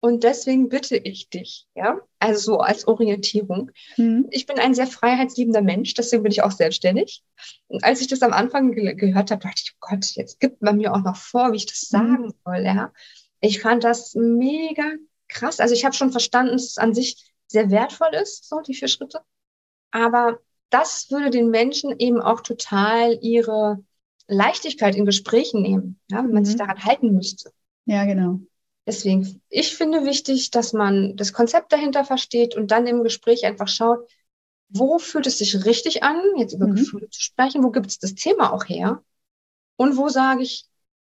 [0.00, 3.70] und deswegen bitte ich dich, ja, also so als Orientierung.
[3.98, 4.26] Mhm.
[4.30, 7.22] Ich bin ein sehr freiheitsliebender Mensch, deswegen bin ich auch selbstständig.
[7.68, 10.62] Und als ich das am Anfang ge gehört habe, dachte ich, oh Gott, jetzt gibt
[10.62, 11.96] man mir auch noch vor, wie ich das mhm.
[11.96, 12.92] sagen soll, ja.
[13.40, 14.90] Ich fand das mega
[15.28, 15.60] krass.
[15.60, 18.88] Also ich habe schon verstanden, dass es an sich sehr wertvoll ist, so die vier
[18.88, 19.20] Schritte.
[19.90, 23.82] Aber das würde den Menschen eben auch total ihre
[24.28, 26.46] Leichtigkeit in Gesprächen nehmen, ja, wenn man mhm.
[26.46, 27.50] sich daran halten müsste.
[27.84, 28.40] Ja, genau.
[28.86, 33.68] Deswegen, ich finde wichtig, dass man das Konzept dahinter versteht und dann im Gespräch einfach
[33.68, 34.10] schaut,
[34.68, 36.76] wo fühlt es sich richtig an, jetzt über mhm.
[36.76, 39.02] Gefühle zu sprechen, wo gibt es das Thema auch her
[39.76, 40.66] und wo sage ich,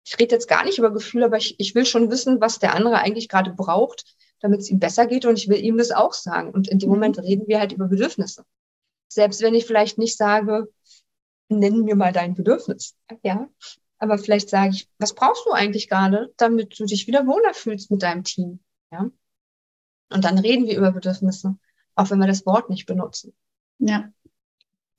[0.06, 2.76] ich rede jetzt gar nicht über Gefühle, aber ich, ich will schon wissen, was der
[2.76, 6.14] andere eigentlich gerade braucht, damit es ihm besser geht und ich will ihm das auch
[6.14, 6.52] sagen.
[6.52, 6.96] Und in dem mhm.
[6.96, 8.44] Moment reden wir halt über Bedürfnisse.
[9.08, 10.68] Selbst wenn ich vielleicht nicht sage,
[11.50, 12.96] nenn mir mal dein Bedürfnis.
[13.24, 13.48] Ja,
[13.98, 17.92] aber vielleicht sage ich, was brauchst du eigentlich gerade, damit du dich wieder wohler fühlst
[17.92, 18.60] mit deinem Team?
[18.92, 19.10] Ja.
[20.10, 21.58] Und dann reden wir über Bedürfnisse,
[21.96, 23.34] auch wenn wir das Wort nicht benutzen.
[23.80, 24.10] Ja.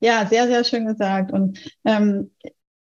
[0.01, 1.33] Ja, sehr, sehr schön gesagt.
[1.33, 2.31] Und ähm,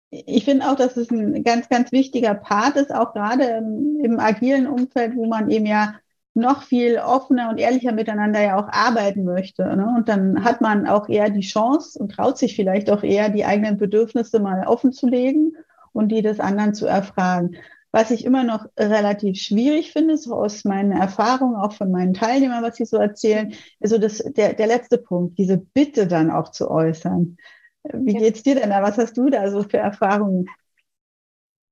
[0.10, 4.20] ich finde auch, dass es ein ganz, ganz wichtiger Part ist, auch gerade im, im
[4.20, 5.96] agilen Umfeld, wo man eben ja
[6.36, 9.64] noch viel offener und ehrlicher miteinander ja auch arbeiten möchte.
[9.64, 9.94] Ne?
[9.96, 13.46] Und dann hat man auch eher die Chance und traut sich vielleicht auch eher, die
[13.46, 15.54] eigenen Bedürfnisse mal offen zu legen
[15.94, 17.56] und die des anderen zu erfragen.
[17.92, 22.64] Was ich immer noch relativ schwierig finde, so aus meinen Erfahrungen, auch von meinen Teilnehmern,
[22.64, 26.50] was sie so erzählen, ist so das, der, der letzte Punkt, diese Bitte dann auch
[26.50, 27.38] zu äußern.
[27.84, 28.20] Wie ja.
[28.20, 28.82] geht's dir denn da?
[28.82, 30.48] Was hast du da so für Erfahrungen?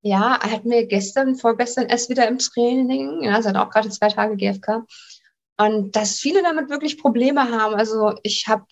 [0.03, 4.09] Ja, er hat mir gestern, vorgestern erst wieder im Training, ja, seit auch gerade zwei
[4.09, 4.85] Tage GFK,
[5.57, 7.75] und dass viele damit wirklich Probleme haben.
[7.75, 8.65] Also ich habe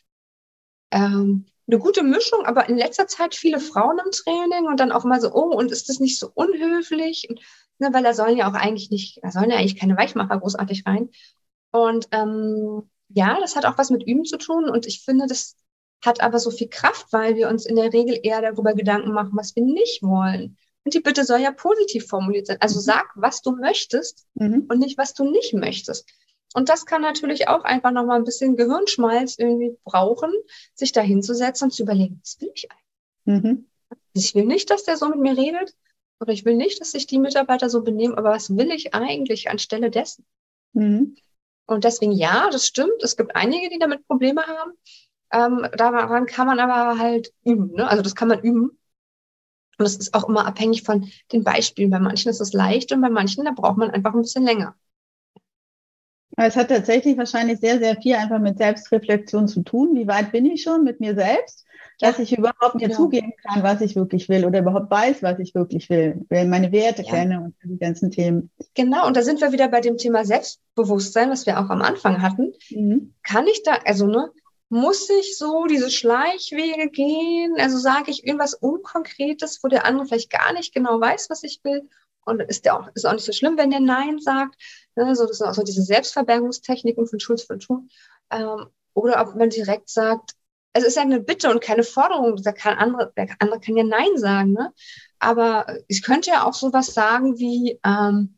[0.91, 5.03] ähm, eine gute Mischung, aber in letzter Zeit viele Frauen im Training und dann auch
[5.03, 7.27] mal so, oh, und ist das nicht so unhöflich?
[7.29, 7.39] Und,
[7.77, 10.85] ne, weil da sollen ja auch eigentlich nicht, da sollen ja eigentlich keine Weichmacher großartig
[10.85, 11.09] rein.
[11.71, 15.55] Und ähm, ja, das hat auch was mit Üben zu tun und ich finde, das
[16.03, 19.31] hat aber so viel Kraft, weil wir uns in der Regel eher darüber Gedanken machen,
[19.33, 20.57] was wir nicht wollen.
[20.85, 22.57] Und die Bitte soll ja positiv formuliert sein.
[22.61, 22.83] Also mhm.
[22.83, 24.65] sag, was du möchtest mhm.
[24.69, 26.09] und nicht, was du nicht möchtest.
[26.53, 30.31] Und das kann natürlich auch einfach nochmal ein bisschen Gehirnschmalz irgendwie brauchen,
[30.73, 32.85] sich da hinzusetzen und zu überlegen, was will ich eigentlich?
[33.25, 33.65] Mhm.
[34.13, 35.75] Ich will nicht, dass der so mit mir redet
[36.19, 39.49] oder ich will nicht, dass sich die Mitarbeiter so benehmen, aber was will ich eigentlich
[39.49, 40.25] anstelle dessen?
[40.73, 41.15] Mhm.
[41.65, 43.03] Und deswegen, ja, das stimmt.
[43.03, 44.71] Es gibt einige, die damit Probleme haben.
[45.31, 47.73] Ähm, daran kann man aber halt üben.
[47.75, 47.87] Ne?
[47.87, 48.79] Also das kann man üben.
[49.77, 51.91] Und das ist auch immer abhängig von den Beispielen.
[51.91, 54.75] Bei manchen ist es leicht und bei manchen, da braucht man einfach ein bisschen länger.
[56.45, 59.95] Es hat tatsächlich wahrscheinlich sehr, sehr viel einfach mit Selbstreflexion zu tun.
[59.95, 61.65] Wie weit bin ich schon mit mir selbst,
[61.99, 62.23] dass ja.
[62.23, 62.95] ich überhaupt mir genau.
[62.95, 67.03] zugeben kann, was ich wirklich will oder überhaupt weiß, was ich wirklich will, meine Werte
[67.03, 67.09] ja.
[67.09, 68.49] kenne und die ganzen Themen.
[68.73, 72.21] Genau, und da sind wir wieder bei dem Thema Selbstbewusstsein, was wir auch am Anfang
[72.21, 72.53] hatten.
[72.69, 73.13] Mhm.
[73.23, 74.31] Kann ich da, also ne,
[74.69, 77.55] muss ich so diese Schleichwege gehen?
[77.57, 81.59] Also sage ich irgendwas Unkonkretes, wo der andere vielleicht gar nicht genau weiß, was ich
[81.63, 81.89] will?
[82.29, 84.55] Und ist der auch, ist auch nicht so schlimm, wenn der Nein sagt.
[84.95, 85.15] Ne?
[85.15, 87.89] So, das sind auch so diese Selbstverbergungstechniken von Schulz von Thun.
[88.31, 90.35] Ähm, oder ob man direkt sagt,
[90.73, 92.35] es ist ja eine Bitte und keine Forderung.
[92.37, 94.53] Der, kann andere, der andere kann ja Nein sagen.
[94.53, 94.71] Ne?
[95.19, 98.37] Aber ich könnte ja auch sowas sagen wie, ähm,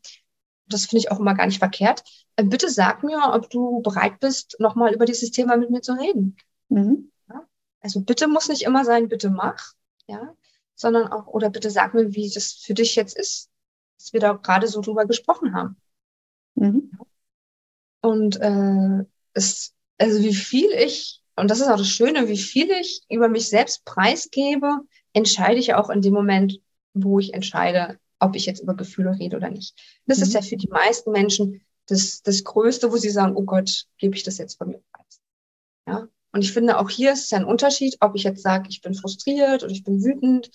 [0.66, 2.02] das finde ich auch immer gar nicht verkehrt,
[2.36, 5.92] äh, bitte sag mir, ob du bereit bist, nochmal über dieses Thema mit mir zu
[5.92, 6.36] reden.
[6.68, 7.12] Mhm.
[7.28, 7.42] Ja?
[7.80, 9.72] Also bitte muss nicht immer sein, bitte mach.
[10.06, 10.34] Ja?
[10.82, 13.50] sondern auch, oder bitte sag mir, wie das für dich jetzt ist,
[14.02, 15.76] dass wir da gerade so drüber gesprochen haben.
[16.56, 16.90] Mhm.
[18.00, 22.68] Und äh, es, also wie viel ich, und das ist auch das Schöne, wie viel
[22.70, 24.80] ich über mich selbst preisgebe,
[25.12, 26.60] entscheide ich auch in dem Moment,
[26.94, 29.80] wo ich entscheide, ob ich jetzt über Gefühle rede oder nicht.
[30.06, 30.24] Das mhm.
[30.24, 34.16] ist ja für die meisten Menschen das, das Größte, wo sie sagen, oh Gott, gebe
[34.16, 35.20] ich das jetzt von mir preis.
[35.86, 36.08] Ja.
[36.32, 38.80] Und ich finde, auch hier ist es ja ein Unterschied, ob ich jetzt sage, ich
[38.80, 40.50] bin frustriert oder ich bin wütend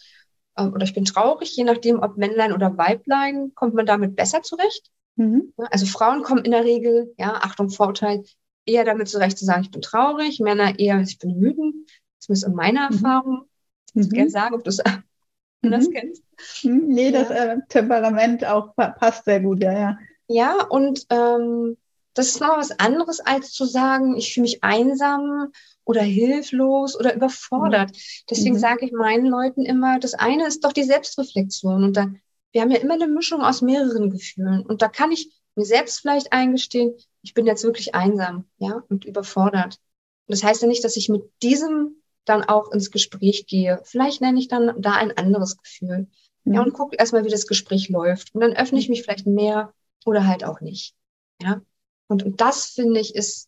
[0.58, 4.92] oder ich bin traurig, je nachdem, ob Männlein oder Weiblein, kommt man damit besser zurecht.
[5.16, 5.54] Mhm.
[5.72, 8.24] Also Frauen kommen in der Regel, ja, Achtung, Vorurteil,
[8.66, 11.76] eher damit zurecht zu sagen, ich bin traurig, Männer eher, ich bin wütend.
[12.20, 12.96] Zumindest in meiner mhm.
[12.96, 13.46] Erfahrung.
[13.90, 14.14] Ich würde mhm.
[14.14, 14.80] gerne sagen, ob du es
[15.64, 15.94] anders mhm.
[15.94, 16.24] kennst.
[16.64, 16.88] Mhm.
[16.88, 19.98] Nee, das äh, Temperament auch passt sehr gut, ja, ja.
[20.28, 21.78] Ja, und ähm,
[22.14, 25.52] das ist noch was anderes, als zu sagen, ich fühle mich einsam
[25.88, 27.92] oder hilflos oder überfordert.
[27.92, 28.00] Mhm.
[28.30, 28.60] Deswegen mhm.
[28.60, 31.84] sage ich meinen Leuten immer, das eine ist doch die Selbstreflexion.
[31.84, 32.20] Und dann,
[32.52, 34.66] wir haben ja immer eine Mischung aus mehreren Gefühlen.
[34.66, 39.06] Und da kann ich mir selbst vielleicht eingestehen, ich bin jetzt wirklich einsam, ja, und
[39.06, 39.80] überfordert.
[40.28, 41.96] Und das heißt ja nicht, dass ich mit diesem
[42.26, 43.80] dann auch ins Gespräch gehe.
[43.86, 46.08] Vielleicht nenne ich dann da ein anderes Gefühl.
[46.44, 46.54] Mhm.
[46.54, 48.36] Ja, und gucke erstmal, wie das Gespräch läuft.
[48.36, 49.74] Und dann öffne ich mich vielleicht mehr
[50.06, 50.96] oder halt auch nicht.
[51.42, 51.62] Ja.
[52.10, 53.48] Und, und das finde ich ist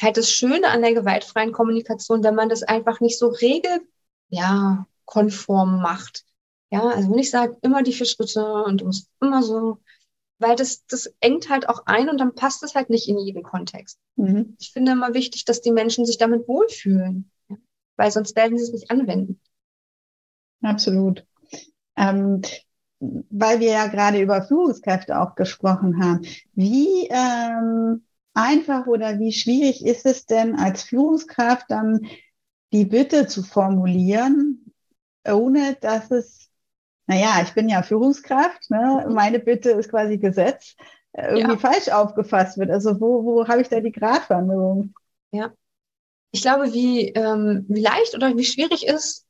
[0.00, 3.80] halt das Schöne an der gewaltfreien Kommunikation, wenn man das einfach nicht so regel,
[4.28, 6.24] ja, konform macht.
[6.70, 9.78] Ja, also wenn ich sage, immer die vier Schritte und du musst immer so,
[10.38, 13.42] weil das, das engt halt auch ein und dann passt es halt nicht in jeden
[13.42, 13.98] Kontext.
[14.16, 14.56] Mhm.
[14.60, 17.56] Ich finde immer wichtig, dass die Menschen sich damit wohlfühlen, ja?
[17.96, 19.40] weil sonst werden sie es nicht anwenden.
[20.62, 21.24] Absolut.
[21.96, 22.42] Ähm,
[23.00, 26.26] weil wir ja gerade über Führungskräfte auch gesprochen haben.
[26.54, 28.04] Wie ähm,
[28.38, 32.06] einfach oder wie schwierig ist es denn als Führungskraft dann
[32.72, 34.72] die Bitte zu formulieren,
[35.26, 36.48] ohne dass es,
[37.06, 39.06] naja, ich bin ja Führungskraft, ne?
[39.10, 40.76] meine Bitte ist quasi Gesetz,
[41.12, 41.58] äh, irgendwie ja.
[41.58, 42.70] falsch aufgefasst wird.
[42.70, 44.94] Also wo, wo habe ich da die Gratwanderung?
[45.32, 45.52] Ja.
[46.30, 49.26] Ich glaube, wie, ähm, wie leicht oder wie schwierig es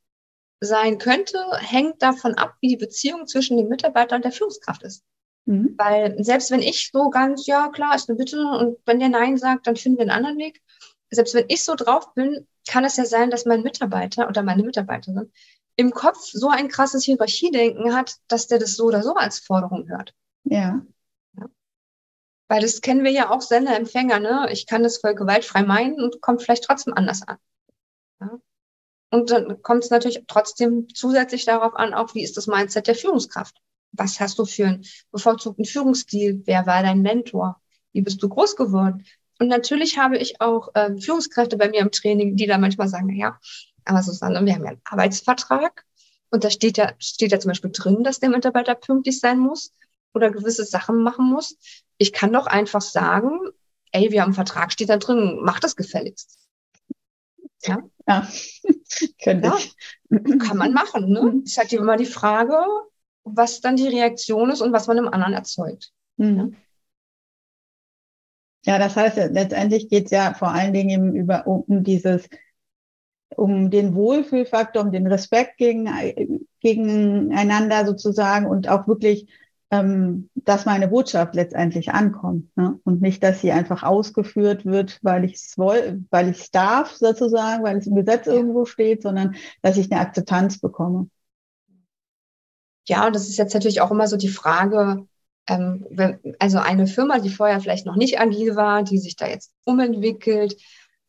[0.61, 5.05] sein könnte, hängt davon ab, wie die Beziehung zwischen dem Mitarbeiter und der Führungskraft ist.
[5.49, 5.75] Mhm.
[5.79, 9.39] Weil selbst wenn ich so ganz, ja klar, ist eine Bitte und wenn der Nein
[9.39, 10.61] sagt, dann finden wir einen anderen Weg.
[11.11, 14.63] Selbst wenn ich so drauf bin, kann es ja sein, dass mein Mitarbeiter oder meine
[14.63, 15.33] Mitarbeiterin
[15.77, 19.89] im Kopf so ein krasses Hierarchiedenken hat, dass der das so oder so als Forderung
[19.89, 20.13] hört.
[20.45, 20.83] Ja.
[21.35, 21.47] ja.
[22.49, 24.49] Weil das kennen wir ja auch Sender, Empfänger, ne?
[24.53, 27.39] Ich kann das voll gewaltfrei meinen und kommt vielleicht trotzdem anders an.
[28.21, 28.39] Ja.
[29.11, 32.95] Und dann kommt es natürlich trotzdem zusätzlich darauf an, auch wie ist das Mindset der
[32.95, 33.59] Führungskraft
[33.93, 36.43] was hast du für einen bevorzugten Führungsstil?
[36.47, 37.61] Wer war dein Mentor?
[37.93, 39.05] Wie bist du groß geworden?
[39.39, 43.09] Und natürlich habe ich auch ähm, Führungskräfte bei mir im Training, die da manchmal sagen,
[43.09, 43.41] na ja,
[43.85, 45.85] aber Susanne, wir haben ja einen Arbeitsvertrag
[46.31, 49.73] und da steht ja, steht ja zum Beispiel drin, dass der Mitarbeiter pünktlich sein muss
[50.13, 51.57] oder gewisse Sachen machen muss.
[51.97, 53.39] Ich kann doch einfach sagen,
[53.93, 56.39] ey, wir haben einen Vertrag, steht da drin, mach das gefälligst.
[57.63, 58.29] Ja, ja.
[59.23, 60.19] könnte ja.
[60.39, 61.41] Kann man machen, ne?
[61.45, 62.65] Ist halt immer die Frage,
[63.25, 65.93] was dann die Reaktion ist und was man im anderen erzeugt.
[66.17, 66.57] Mhm.
[68.65, 72.29] Ja, das heißt, letztendlich geht es ja vor allen Dingen eben über, um dieses,
[73.35, 75.89] um den Wohlfühlfaktor, um den Respekt gegen,
[76.61, 79.29] gegeneinander sozusagen und auch wirklich,
[79.71, 82.79] ähm, dass meine Botschaft letztendlich ankommt ne?
[82.85, 87.63] und nicht, dass sie einfach ausgeführt wird, weil ich es weil ich es darf sozusagen,
[87.63, 91.09] weil es im Gesetz irgendwo steht, sondern dass ich eine Akzeptanz bekomme.
[92.89, 95.07] Ja, und das ist jetzt natürlich auch immer so die Frage,
[95.47, 99.29] ähm, wenn, also eine Firma, die vorher vielleicht noch nicht agil war, die sich da
[99.29, 100.57] jetzt umentwickelt,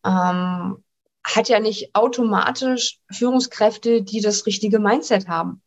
[0.06, 0.84] ähm,
[1.24, 5.62] hat ja nicht automatisch Führungskräfte, die das richtige Mindset haben.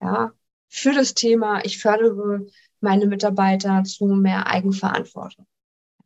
[0.00, 0.32] Ja,
[0.68, 2.46] für das Thema, ich fördere
[2.80, 5.46] meine Mitarbeiter zu mehr Eigenverantwortung.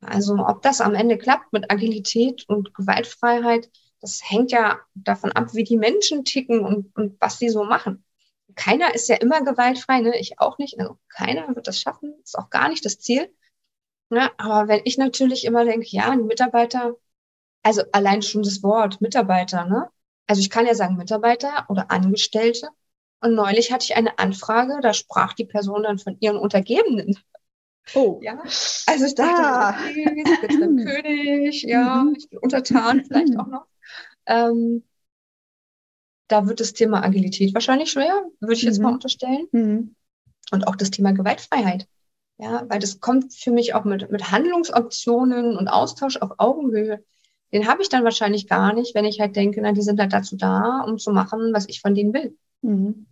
[0.00, 5.52] Also ob das am Ende klappt mit Agilität und Gewaltfreiheit, das hängt ja davon ab,
[5.52, 8.02] wie die Menschen ticken und, und was sie so machen
[8.54, 10.18] keiner ist ja immer gewaltfrei, ne?
[10.18, 10.78] ich auch nicht.
[10.78, 13.32] Also keiner wird das schaffen, ist auch gar nicht das Ziel.
[14.10, 14.30] Ne?
[14.38, 16.96] Aber wenn ich natürlich immer denke, ja, ein Mitarbeiter,
[17.62, 19.88] also allein schon das Wort Mitarbeiter, ne?
[20.26, 22.68] Also ich kann ja sagen Mitarbeiter oder Angestellte.
[23.20, 27.18] Und neulich hatte ich eine Anfrage, da sprach die Person dann von ihren Untergebenen.
[27.94, 28.20] Oh.
[28.22, 28.42] Ja.
[28.86, 29.70] Also ich dachte, ah.
[29.70, 32.14] okay, ich bin König, ja, mhm.
[32.16, 33.66] ich bin untertan vielleicht auch noch.
[34.26, 34.84] Ähm,
[36.28, 38.84] da wird das Thema Agilität wahrscheinlich schwer, würde ich jetzt mhm.
[38.84, 39.46] mal unterstellen.
[39.52, 39.94] Mhm.
[40.50, 41.86] Und auch das Thema Gewaltfreiheit.
[42.38, 47.04] Ja, weil das kommt für mich auch mit, mit Handlungsoptionen und Austausch auf Augenhöhe.
[47.52, 50.12] Den habe ich dann wahrscheinlich gar nicht, wenn ich halt denke, na, die sind halt
[50.12, 52.36] dazu da, um zu machen, was ich von denen will.
[52.62, 53.06] Mhm.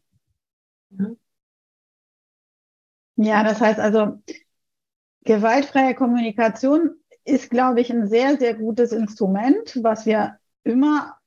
[3.16, 4.20] Ja, das heißt also,
[5.25, 11.18] gewaltfreie Kommunikation ist, glaube ich, ein sehr, sehr gutes Instrument, was wir immer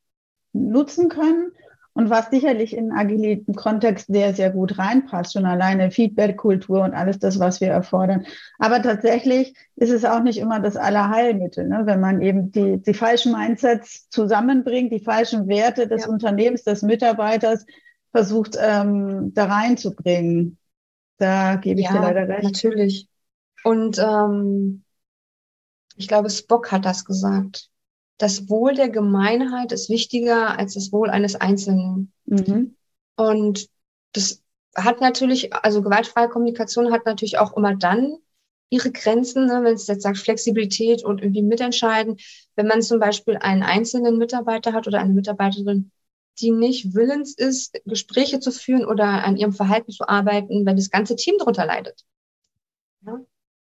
[0.51, 1.51] nutzen können
[1.95, 7.19] und was sicherlich in agiliten Kontext sehr, sehr gut reinpasst, schon alleine Feedback-Kultur und alles
[7.19, 8.25] das, was wir erfordern.
[8.57, 11.83] Aber tatsächlich ist es auch nicht immer das Allerheilmittel, ne?
[11.85, 16.09] wenn man eben die, die falschen Mindsets zusammenbringt, die falschen Werte des ja.
[16.09, 17.65] Unternehmens, des Mitarbeiters
[18.11, 20.57] versucht ähm, da reinzubringen.
[21.17, 22.43] Da gebe ich ja, dir leider recht.
[22.43, 23.07] Natürlich.
[23.63, 24.83] Und ähm,
[25.95, 27.69] ich glaube, Spock hat das gesagt
[28.17, 32.11] das Wohl der Gemeinheit ist wichtiger als das Wohl eines Einzelnen.
[32.25, 32.75] Mhm.
[33.15, 33.69] Und
[34.13, 34.41] das
[34.75, 38.17] hat natürlich, also gewaltfreie Kommunikation hat natürlich auch immer dann
[38.69, 42.17] ihre Grenzen, ne, wenn es jetzt sagt Flexibilität und irgendwie mitentscheiden.
[42.55, 45.91] Wenn man zum Beispiel einen einzelnen Mitarbeiter hat oder eine Mitarbeiterin,
[46.39, 50.89] die nicht willens ist, Gespräche zu führen oder an ihrem Verhalten zu arbeiten, wenn das
[50.89, 52.03] ganze Team darunter leidet.
[53.05, 53.19] Ja,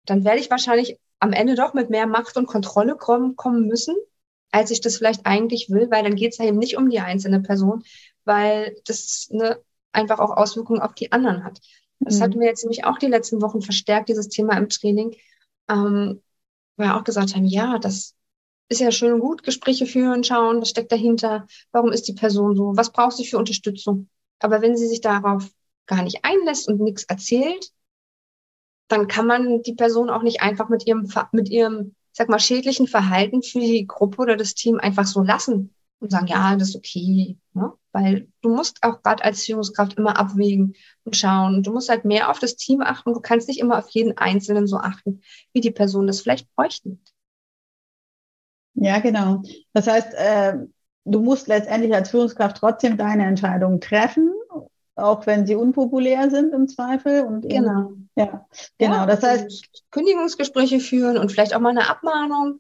[0.05, 3.95] dann werde ich wahrscheinlich am Ende doch mit mehr Macht und Kontrolle kommen, kommen müssen
[4.51, 6.99] als ich das vielleicht eigentlich will, weil dann geht es ja eben nicht um die
[6.99, 7.84] einzelne Person,
[8.23, 9.60] weil das ne,
[9.91, 11.60] einfach auch Auswirkungen auf die anderen hat.
[11.99, 12.23] Das mhm.
[12.23, 15.15] hatten wir jetzt nämlich auch die letzten Wochen verstärkt, dieses Thema im Training,
[15.69, 16.21] ähm,
[16.77, 18.15] wo wir auch gesagt haben, ja, das
[18.69, 22.55] ist ja schön und gut, Gespräche führen, schauen, was steckt dahinter, warum ist die Person
[22.55, 24.10] so, was braucht sie für Unterstützung.
[24.39, 25.49] Aber wenn sie sich darauf
[25.86, 27.71] gar nicht einlässt und nichts erzählt,
[28.88, 32.88] dann kann man die Person auch nicht einfach mit ihrem, mit ihrem sag mal, schädlichen
[32.88, 36.78] Verhalten für die Gruppe oder das Team einfach so lassen und sagen, ja, das ist
[36.78, 37.38] okay.
[37.54, 37.73] Ne?
[37.91, 41.62] Weil du musst auch gerade als Führungskraft immer abwägen und schauen.
[41.62, 43.13] Du musst halt mehr auf das Team achten.
[43.13, 47.04] Du kannst nicht immer auf jeden Einzelnen so achten, wie die Person das vielleicht bräuchten.
[48.75, 49.41] Ja, genau.
[49.73, 50.58] Das heißt, äh,
[51.04, 54.34] du musst letztendlich als Führungskraft trotzdem deine Entscheidungen treffen
[54.95, 57.23] auch wenn sie unpopulär sind im Zweifel.
[57.23, 57.89] Und genau.
[57.89, 58.95] Eben, ja, genau.
[58.95, 62.60] Ja, das heißt, Kündigungsgespräche führen und vielleicht auch mal eine Abmahnung,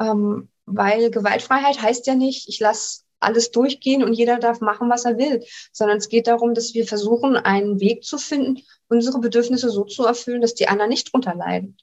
[0.00, 5.04] ähm, weil Gewaltfreiheit heißt ja nicht, ich lasse alles durchgehen und jeder darf machen, was
[5.04, 9.70] er will, sondern es geht darum, dass wir versuchen, einen Weg zu finden, unsere Bedürfnisse
[9.70, 11.76] so zu erfüllen, dass die anderen nicht drunter leiden.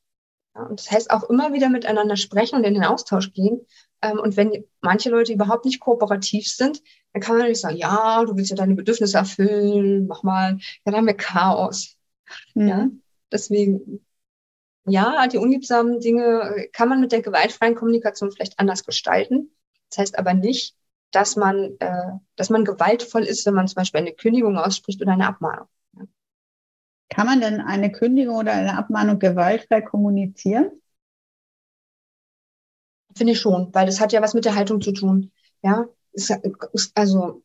[0.56, 3.66] Ja, und das heißt auch immer wieder miteinander sprechen und in den Austausch gehen.
[4.02, 6.82] Ähm, und wenn manche Leute überhaupt nicht kooperativ sind,
[7.16, 10.58] dann kann man nicht sagen, ja, du willst ja deine Bedürfnisse erfüllen, mach mal, ja,
[10.84, 11.96] dann haben wir Chaos.
[12.56, 12.68] Mhm.
[12.68, 12.90] Ja,
[13.32, 14.06] deswegen,
[14.86, 19.50] ja, die unliebsamen Dinge kann man mit der gewaltfreien Kommunikation vielleicht anders gestalten.
[19.90, 20.76] Das heißt aber nicht,
[21.12, 25.14] dass man, äh, dass man gewaltvoll ist, wenn man zum Beispiel eine Kündigung ausspricht oder
[25.14, 25.70] eine Abmahnung.
[27.08, 30.70] Kann man denn eine Kündigung oder eine Abmahnung gewaltfrei kommunizieren?
[33.16, 35.32] Finde ich schon, weil das hat ja was mit der Haltung zu tun.
[35.62, 35.88] Ja,
[36.96, 37.44] also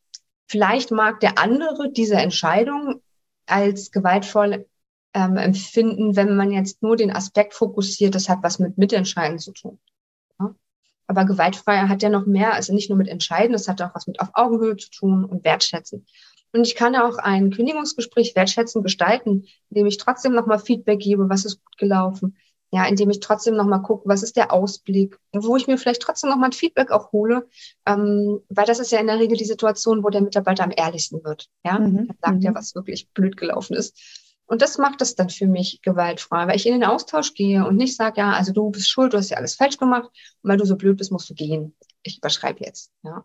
[0.49, 3.03] vielleicht mag der andere diese Entscheidung
[3.47, 4.67] als gewaltvoll
[5.15, 9.53] ähm, empfinden, wenn man jetzt nur den Aspekt fokussiert, das hat was mit Mitentscheiden zu
[9.53, 9.79] tun.
[10.39, 10.55] Ja?
[11.07, 14.07] Aber gewaltfrei hat ja noch mehr, also nicht nur mit Entscheiden, das hat auch was
[14.07, 16.07] mit auf Augenhöhe zu tun und Wertschätzen.
[16.53, 21.45] Und ich kann auch ein Kündigungsgespräch wertschätzend gestalten, indem ich trotzdem nochmal Feedback gebe, was
[21.45, 22.37] ist gut gelaufen.
[22.73, 26.31] Ja, indem ich trotzdem nochmal gucke, was ist der Ausblick, wo ich mir vielleicht trotzdem
[26.31, 27.49] nochmal ein Feedback auch hole,
[27.85, 31.25] ähm, weil das ist ja in der Regel die Situation, wo der Mitarbeiter am ehrlichsten
[31.25, 31.49] wird.
[31.65, 32.09] Ja, mhm.
[32.09, 32.43] er sagt mhm.
[32.43, 33.99] ja, was wirklich blöd gelaufen ist.
[34.47, 37.77] Und das macht es dann für mich gewaltfrei, weil ich in den Austausch gehe und
[37.77, 40.11] nicht sage, ja, also du bist schuld, du hast ja alles falsch gemacht
[40.43, 41.77] und weil du so blöd bist, musst du gehen.
[42.03, 42.93] Ich überschreibe jetzt.
[43.03, 43.25] Ja,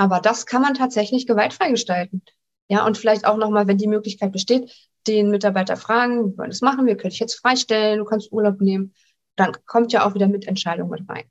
[0.00, 2.22] aber das kann man tatsächlich gewaltfrei gestalten.
[2.68, 6.60] Ja, und vielleicht auch nochmal, wenn die Möglichkeit besteht, den Mitarbeiter fragen, wir wollen das
[6.60, 8.94] machen, wir können dich jetzt freistellen, du kannst Urlaub nehmen.
[9.36, 11.24] Dann kommt ja auch wieder Mitentscheidung mit rein.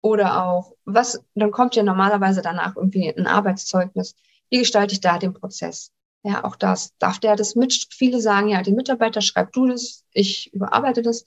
[0.00, 4.14] Oder auch, was, dann kommt ja normalerweise danach irgendwie ein Arbeitszeugnis.
[4.48, 5.92] Wie gestalte ich da den Prozess?
[6.22, 7.88] Ja, auch das darf der das mit.
[7.90, 11.24] Viele sagen ja, den Mitarbeiter schreib du das, ich überarbeite das.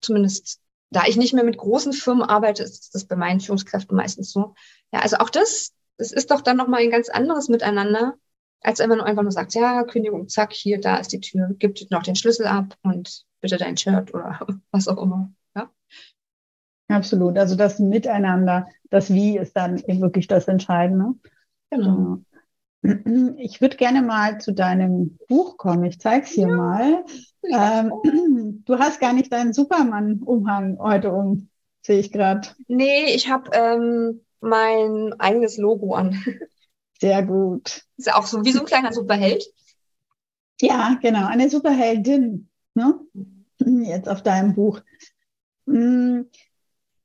[0.00, 4.32] Zumindest da ich nicht mehr mit großen Firmen arbeite, ist das bei meinen Führungskräften meistens
[4.32, 4.54] so.
[4.92, 8.14] Ja, also auch das, das ist doch dann nochmal ein ganz anderes Miteinander,
[8.62, 11.78] als wenn man einfach nur sagt, ja, Kündigung, zack, hier, da ist die Tür, gib
[11.90, 14.40] noch den Schlüssel ab und bitte dein Shirt oder
[14.70, 15.32] was auch immer.
[15.56, 15.70] Ja.
[16.88, 17.38] Absolut.
[17.38, 21.14] Also das Miteinander, das Wie ist dann eben wirklich das Entscheidende.
[21.70, 22.18] Genau.
[23.36, 25.84] Ich würde gerne mal zu deinem Buch kommen.
[25.84, 26.56] Ich zeige es hier ja.
[26.56, 27.04] mal.
[27.44, 31.50] Ähm, du hast gar nicht deinen Superman-Umhang heute um,
[31.82, 32.48] sehe ich gerade.
[32.68, 36.24] Nee, ich habe ähm, mein eigenes Logo an.
[37.00, 37.82] Sehr gut.
[37.96, 39.44] Ist ja auch so wie so ein kleiner Superheld.
[40.60, 42.48] Ja, genau, eine Superheldin.
[42.74, 43.00] Ne?
[43.58, 44.80] Jetzt auf deinem Buch.
[45.66, 46.26] Hm,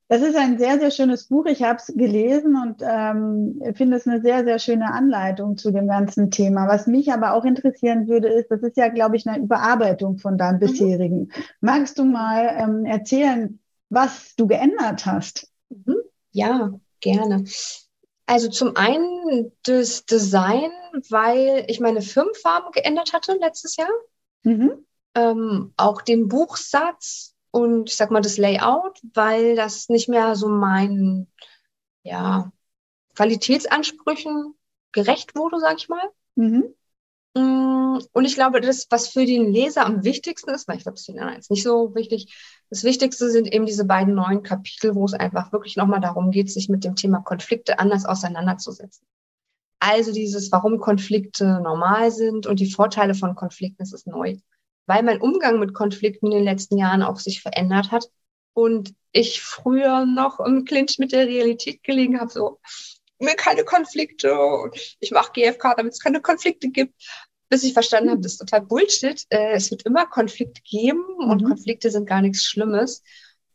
[0.08, 1.46] Das ist ein sehr, sehr schönes Buch.
[1.46, 5.88] Ich habe es gelesen und ähm, finde es eine sehr, sehr schöne Anleitung zu dem
[5.88, 6.68] ganzen Thema.
[6.68, 10.38] Was mich aber auch interessieren würde, ist, das ist ja, glaube ich, eine Überarbeitung von
[10.38, 10.60] deinem mhm.
[10.60, 11.32] bisherigen.
[11.60, 15.50] Magst du mal ähm, erzählen, was du geändert hast?
[15.70, 15.96] Mhm.
[16.30, 17.44] Ja, gerne.
[18.26, 20.70] Also zum einen das Design,
[21.10, 23.88] weil ich meine Firmenfarben geändert hatte letztes Jahr.
[24.42, 24.84] Mhm.
[25.14, 30.48] Ähm, auch den Buchsatz und ich sag mal das Layout, weil das nicht mehr so
[30.48, 31.32] meinen
[32.02, 32.52] ja,
[33.14, 34.54] Qualitätsansprüchen
[34.92, 36.10] gerecht wurde, sag ich mal.
[36.34, 36.74] Mhm.
[37.36, 40.94] Mm, und ich glaube, das, was für den Leser am wichtigsten ist, weil ich glaube,
[40.94, 42.34] das ist den anderen jetzt nicht so wichtig,
[42.70, 46.50] das Wichtigste sind eben diese beiden neuen Kapitel, wo es einfach wirklich nochmal darum geht,
[46.50, 49.06] sich mit dem Thema Konflikte anders auseinanderzusetzen.
[49.80, 54.36] Also dieses, warum Konflikte normal sind und die Vorteile von Konflikten, das ist neu
[54.86, 58.08] weil mein Umgang mit Konflikten in den letzten Jahren auch sich verändert hat
[58.54, 62.60] und ich früher noch im Clinch mit der Realität gelegen habe, so
[63.18, 66.94] mir keine Konflikte und ich mache GFK, damit es keine Konflikte gibt,
[67.48, 69.24] bis ich verstanden habe, das ist total Bullshit.
[69.30, 71.48] Äh, es wird immer Konflikte geben und mhm.
[71.48, 73.02] Konflikte sind gar nichts Schlimmes.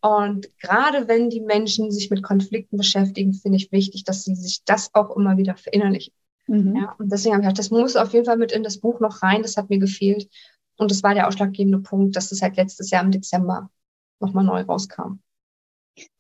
[0.02, 4.64] Und gerade wenn die Menschen sich mit Konflikten beschäftigen, finde ich wichtig, dass sie sich
[4.66, 6.14] das auch immer wieder verinnerlichen.
[6.48, 6.76] Mhm.
[6.76, 9.00] Ja, und deswegen habe ich gedacht, das muss auf jeden Fall mit in das Buch
[9.00, 9.44] noch rein.
[9.44, 10.28] Das hat mir gefehlt.
[10.78, 13.70] Und das war der ausschlaggebende Punkt, dass es halt letztes Jahr im Dezember
[14.20, 15.20] nochmal neu rauskam.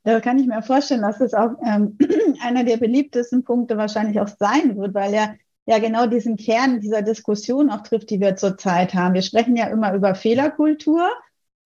[0.03, 1.97] Da kann ich mir vorstellen, dass es auch ähm,
[2.43, 7.01] einer der beliebtesten Punkte wahrscheinlich auch sein wird, weil er ja genau diesen Kern dieser
[7.01, 9.13] Diskussion auch trifft, die wir zurzeit haben.
[9.13, 11.07] Wir sprechen ja immer über Fehlerkultur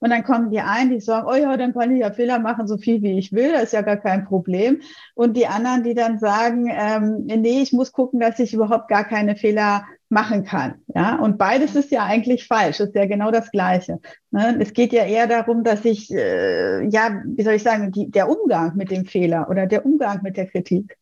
[0.00, 2.66] und dann kommen die einen, die sagen, oh ja, dann kann ich ja Fehler machen,
[2.66, 4.82] so viel wie ich will, das ist ja gar kein Problem.
[5.14, 9.05] Und die anderen, die dann sagen, ähm, nee, ich muss gucken, dass ich überhaupt gar
[9.05, 10.82] keine Fehler machen kann.
[10.94, 12.80] Ja, und beides ist ja eigentlich falsch.
[12.80, 14.00] ist ja genau das Gleiche.
[14.30, 14.56] Ne?
[14.60, 18.30] Es geht ja eher darum, dass ich, äh, ja, wie soll ich sagen, die, der
[18.30, 20.96] Umgang mit dem Fehler oder der Umgang mit der Kritik.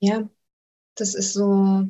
[0.00, 0.28] Ja,
[0.96, 1.88] das ist so.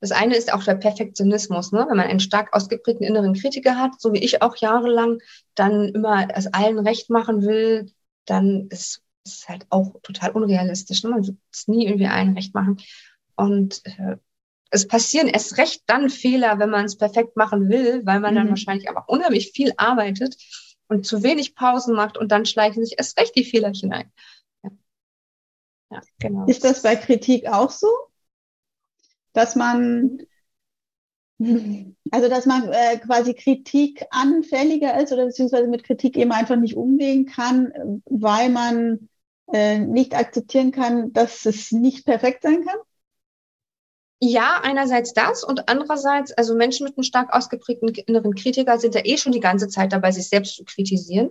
[0.00, 1.80] Das eine ist auch der Perfektionismus, ne?
[1.80, 5.18] wenn man einen stark ausgeprägten inneren Kritiker hat, so wie ich auch jahrelang,
[5.54, 7.92] dann immer es allen recht machen will,
[8.24, 11.04] dann ist es halt auch total unrealistisch.
[11.04, 11.10] Ne?
[11.10, 12.78] Man wird es nie irgendwie allen recht machen.
[13.36, 14.16] Und äh,
[14.70, 18.38] es passieren erst recht dann Fehler, wenn man es perfekt machen will, weil man mhm.
[18.38, 20.36] dann wahrscheinlich aber unheimlich viel arbeitet
[20.88, 24.12] und zu wenig Pausen macht und dann schleichen sich erst recht die Fehler hinein.
[24.62, 24.70] Ja.
[25.90, 26.46] Ja, genau.
[26.46, 27.88] Ist das bei Kritik auch so?
[29.32, 30.18] Dass man,
[32.10, 36.76] also dass man äh, quasi Kritik anfälliger ist oder beziehungsweise mit Kritik eben einfach nicht
[36.76, 39.08] umgehen kann, weil man
[39.52, 42.78] äh, nicht akzeptieren kann, dass es nicht perfekt sein kann?
[44.22, 49.00] Ja, einerseits das und andererseits, also Menschen mit einem stark ausgeprägten inneren Kritiker sind ja
[49.04, 51.30] eh schon die ganze Zeit dabei, sich selbst zu kritisieren.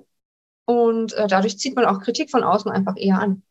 [0.66, 3.44] Und äh, dadurch zieht man auch Kritik von außen einfach eher an.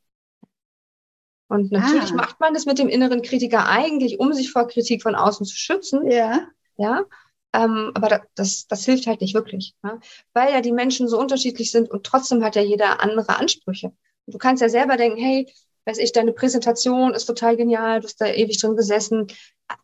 [1.49, 2.17] Und natürlich ah.
[2.17, 5.57] macht man das mit dem inneren Kritiker eigentlich, um sich vor Kritik von außen zu
[5.57, 6.11] schützen.
[6.11, 6.47] Ja.
[6.77, 7.05] Ja.
[7.53, 9.99] Ähm, aber das, das hilft halt nicht wirklich, ja?
[10.35, 13.93] weil ja die Menschen so unterschiedlich sind und trotzdem hat ja jeder andere Ansprüche.
[14.27, 15.51] Du kannst ja selber denken, hey,
[15.89, 19.27] weiß ich, deine Präsentation ist total genial, du hast da ewig drin gesessen,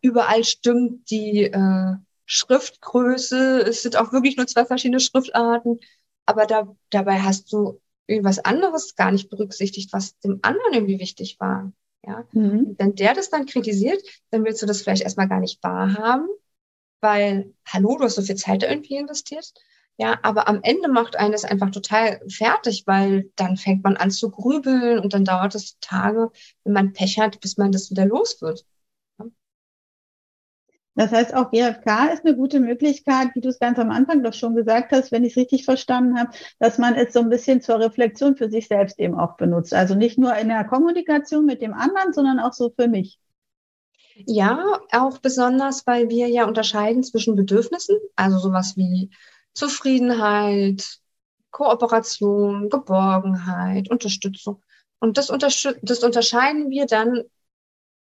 [0.01, 1.93] überall stimmt die äh,
[2.27, 5.79] Schriftgröße, es sind auch wirklich nur zwei verschiedene Schriftarten,
[6.27, 11.39] aber da, dabei hast du irgendwas anderes gar nicht berücksichtigt, was dem anderen irgendwie wichtig
[11.39, 11.73] war.
[12.05, 12.27] Ja?
[12.33, 12.75] Mhm.
[12.77, 13.99] Wenn der das dann kritisiert,
[14.29, 16.27] dann willst du das vielleicht erstmal gar nicht wahrhaben,
[17.01, 19.51] weil, hallo, du hast so viel Zeit da irgendwie investiert.
[19.97, 24.29] Ja, aber am Ende macht eines einfach total fertig, weil dann fängt man an zu
[24.29, 26.31] grübeln und dann dauert es Tage,
[26.63, 28.65] wenn man Pech hat, bis man das wieder los wird.
[30.97, 34.33] Das heißt, auch GFK ist eine gute Möglichkeit, wie du es ganz am Anfang doch
[34.33, 37.61] schon gesagt hast, wenn ich es richtig verstanden habe, dass man es so ein bisschen
[37.61, 39.73] zur Reflexion für sich selbst eben auch benutzt.
[39.73, 43.19] Also nicht nur in der Kommunikation mit dem anderen, sondern auch so für mich.
[44.25, 49.09] Ja, auch besonders, weil wir ja unterscheiden zwischen Bedürfnissen, also sowas wie
[49.55, 50.99] Zufriedenheit,
[51.51, 54.61] Kooperation, Geborgenheit, Unterstützung.
[54.99, 55.27] Und das,
[55.81, 57.23] das unterscheiden wir dann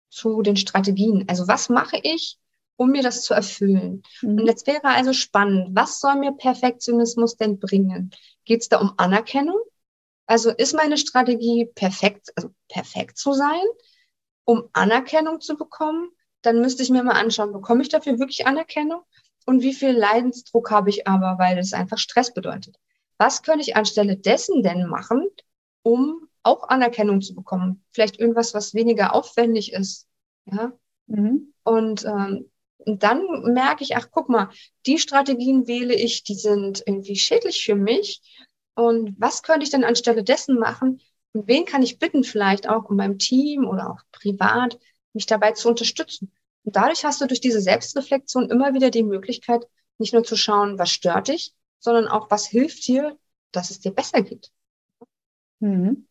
[0.08, 1.24] zu den Strategien.
[1.28, 2.38] Also was mache ich,
[2.76, 4.02] um mir das zu erfüllen?
[4.20, 4.40] Mhm.
[4.40, 8.12] Und jetzt wäre also spannend, was soll mir Perfektionismus denn bringen?
[8.44, 9.58] Geht es da um Anerkennung?
[10.26, 13.64] Also ist meine Strategie perfekt, also perfekt zu sein,
[14.44, 16.10] um Anerkennung zu bekommen?
[16.42, 19.02] Dann müsste ich mir mal anschauen, bekomme ich dafür wirklich Anerkennung?
[19.46, 22.76] Und wie viel Leidensdruck habe ich aber, weil es einfach Stress bedeutet.
[23.18, 25.28] Was könnte ich anstelle dessen denn machen,
[25.82, 27.84] um auch Anerkennung zu bekommen?
[27.92, 30.08] Vielleicht irgendwas, was weniger aufwendig ist.
[30.46, 30.72] Ja.
[31.06, 31.52] Mhm.
[31.62, 33.22] Und, ähm, und dann
[33.52, 34.50] merke ich, ach, guck mal,
[34.86, 38.20] die Strategien wähle ich, die sind irgendwie schädlich für mich.
[38.74, 41.00] Und was könnte ich denn anstelle dessen machen?
[41.32, 44.78] Und wen kann ich bitten, vielleicht auch in meinem Team oder auch privat,
[45.12, 46.32] mich dabei zu unterstützen?
[46.64, 49.66] Und dadurch hast du durch diese Selbstreflexion immer wieder die Möglichkeit,
[49.98, 53.18] nicht nur zu schauen, was stört dich, sondern auch, was hilft dir,
[53.50, 54.50] dass es dir besser geht.
[55.60, 56.06] Mhm.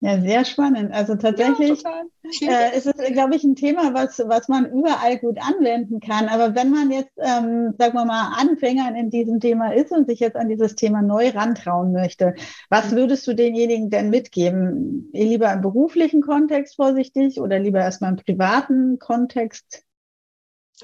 [0.00, 0.92] Ja, sehr spannend.
[0.92, 5.38] Also tatsächlich ja, äh, ist es, glaube ich, ein Thema, was, was man überall gut
[5.40, 6.28] anwenden kann.
[6.28, 10.20] Aber wenn man jetzt, ähm, sagen wir mal, Anfänger in diesem Thema ist und sich
[10.20, 12.36] jetzt an dieses Thema neu rantrauen möchte,
[12.70, 15.10] was würdest du denjenigen denn mitgeben?
[15.12, 19.82] Lieber im beruflichen Kontext vorsichtig oder lieber erstmal im privaten Kontext?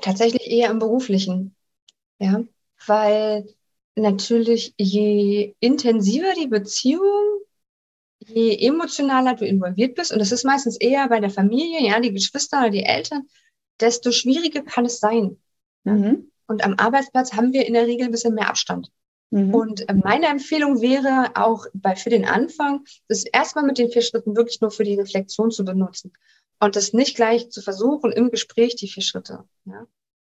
[0.01, 1.55] Tatsächlich eher im beruflichen.
[2.19, 2.43] Ja,
[2.85, 3.47] weil
[3.95, 7.45] natürlich je intensiver die Beziehung,
[8.27, 12.13] je emotionaler du involviert bist, und das ist meistens eher bei der Familie, ja, die
[12.13, 13.29] Geschwister oder die Eltern,
[13.81, 15.39] desto schwieriger kann es sein.
[15.85, 16.31] Mhm.
[16.47, 18.91] Und am Arbeitsplatz haben wir in der Regel ein bisschen mehr Abstand.
[19.31, 19.55] Mhm.
[19.55, 24.03] Und äh, meine Empfehlung wäre auch bei, für den Anfang, das erstmal mit den vier
[24.03, 26.13] Schritten wirklich nur für die Reflexion zu benutzen
[26.61, 29.45] und das nicht gleich zu versuchen im Gespräch die vier Schritte.
[29.65, 29.87] Ja?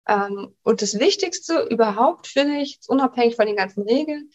[0.07, 4.29] Ähm, und das Wichtigste überhaupt, finde ich, unabhängig von den ganzen Regeln,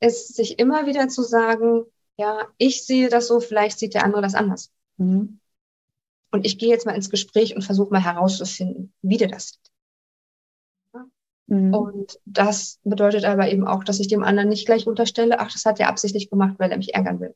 [0.00, 1.84] ist sich immer wieder zu sagen,
[2.16, 4.72] ja, ich sehe das so, vielleicht sieht der andere das anders.
[4.96, 5.40] Mhm.
[6.30, 9.70] Und ich gehe jetzt mal ins Gespräch und versuche mal herauszufinden, wie der das sieht.
[11.46, 11.72] Mhm.
[11.72, 15.64] Und das bedeutet aber eben auch, dass ich dem anderen nicht gleich unterstelle, ach, das
[15.64, 17.34] hat er absichtlich gemacht, weil er mich ärgern will.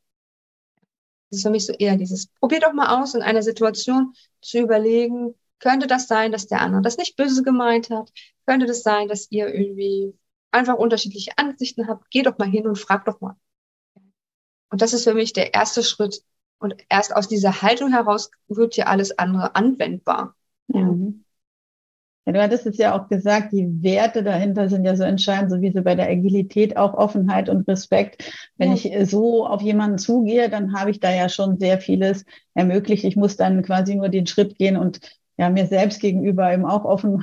[1.30, 4.58] Das ist für mich so eher dieses, probier doch mal aus, in einer Situation zu
[4.58, 8.10] überlegen, könnte das sein, dass der andere das nicht böse gemeint hat?
[8.46, 10.12] Könnte das sein, dass ihr irgendwie
[10.50, 12.10] einfach unterschiedliche Ansichten habt?
[12.10, 13.36] Geh doch mal hin und frag doch mal.
[14.70, 16.22] Und das ist für mich der erste Schritt.
[16.58, 20.34] Und erst aus dieser Haltung heraus wird ja alles andere anwendbar.
[20.68, 21.24] Mhm.
[22.26, 25.62] Ja, du hattest es ja auch gesagt, die Werte dahinter sind ja so entscheidend, so
[25.62, 28.30] wie sie bei der Agilität auch Offenheit und Respekt.
[28.56, 28.76] Wenn ja.
[28.76, 33.04] ich so auf jemanden zugehe, dann habe ich da ja schon sehr vieles ermöglicht.
[33.04, 35.00] Ich muss dann quasi nur den Schritt gehen und
[35.40, 37.22] ja, mir selbst gegenüber eben auch offen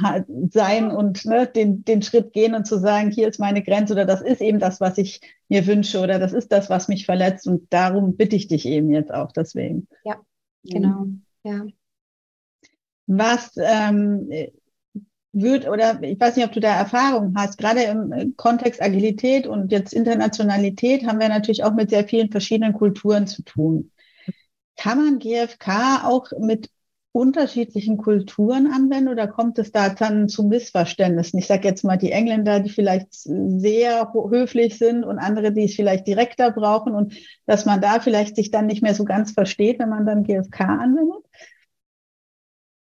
[0.52, 4.06] sein und ne, den, den Schritt gehen und zu sagen, hier ist meine Grenze oder
[4.06, 7.48] das ist eben das, was ich mir wünsche oder das ist das, was mich verletzt
[7.48, 9.88] und darum bitte ich dich eben jetzt auch deswegen.
[10.04, 10.20] Ja,
[10.64, 11.06] genau,
[11.44, 11.68] ja.
[13.06, 14.32] Was ähm,
[15.32, 19.72] wird oder ich weiß nicht, ob du da Erfahrung hast, gerade im Kontext Agilität und
[19.72, 23.92] jetzt Internationalität haben wir natürlich auch mit sehr vielen verschiedenen Kulturen zu tun.
[24.76, 26.72] Kann man GFK auch mit
[27.12, 31.40] unterschiedlichen Kulturen anwenden oder kommt es da dann zu Missverständnissen?
[31.40, 35.76] Ich sage jetzt mal die Engländer, die vielleicht sehr höflich sind und andere, die es
[35.76, 39.80] vielleicht direkter brauchen und dass man da vielleicht sich dann nicht mehr so ganz versteht,
[39.80, 41.24] wenn man dann GFK anwendet?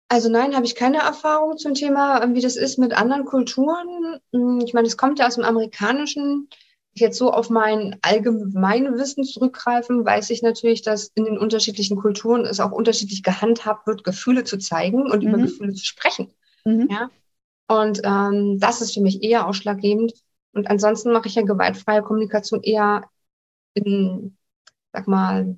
[0.09, 4.21] Also nein, habe ich keine Erfahrung zum Thema, wie das ist mit anderen Kulturen.
[4.65, 6.49] Ich meine, es kommt ja aus dem amerikanischen
[6.95, 12.45] jetzt so auf mein allgemeines Wissen zurückgreifen, weiß ich natürlich, dass in den unterschiedlichen Kulturen
[12.45, 15.29] es auch unterschiedlich gehandhabt wird, Gefühle zu zeigen und mhm.
[15.29, 16.33] über Gefühle zu sprechen.
[16.65, 16.89] Mhm.
[16.91, 17.11] Ja?
[17.67, 20.13] Und ähm, das ist für mich eher ausschlaggebend.
[20.53, 23.05] Und ansonsten mache ich ja gewaltfreie Kommunikation eher
[23.75, 24.37] in,
[24.93, 25.57] sag mal,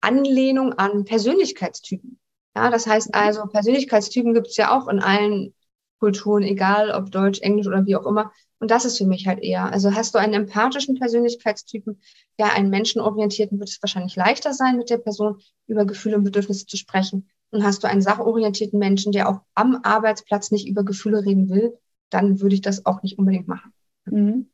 [0.00, 2.18] Anlehnung an Persönlichkeitstypen.
[2.56, 5.54] Ja, das heißt also, Persönlichkeitstypen gibt es ja auch in allen
[5.98, 8.32] Kulturen, egal ob Deutsch, Englisch oder wie auch immer.
[8.60, 9.72] Und das ist für mich halt eher.
[9.72, 12.00] Also hast du einen empathischen Persönlichkeitstypen,
[12.38, 16.66] ja, einen menschenorientierten, wird es wahrscheinlich leichter sein, mit der Person über Gefühle und Bedürfnisse
[16.66, 17.28] zu sprechen.
[17.50, 21.78] Und hast du einen sachorientierten Menschen, der auch am Arbeitsplatz nicht über Gefühle reden will,
[22.10, 23.72] dann würde ich das auch nicht unbedingt machen.
[24.06, 24.50] Mhm.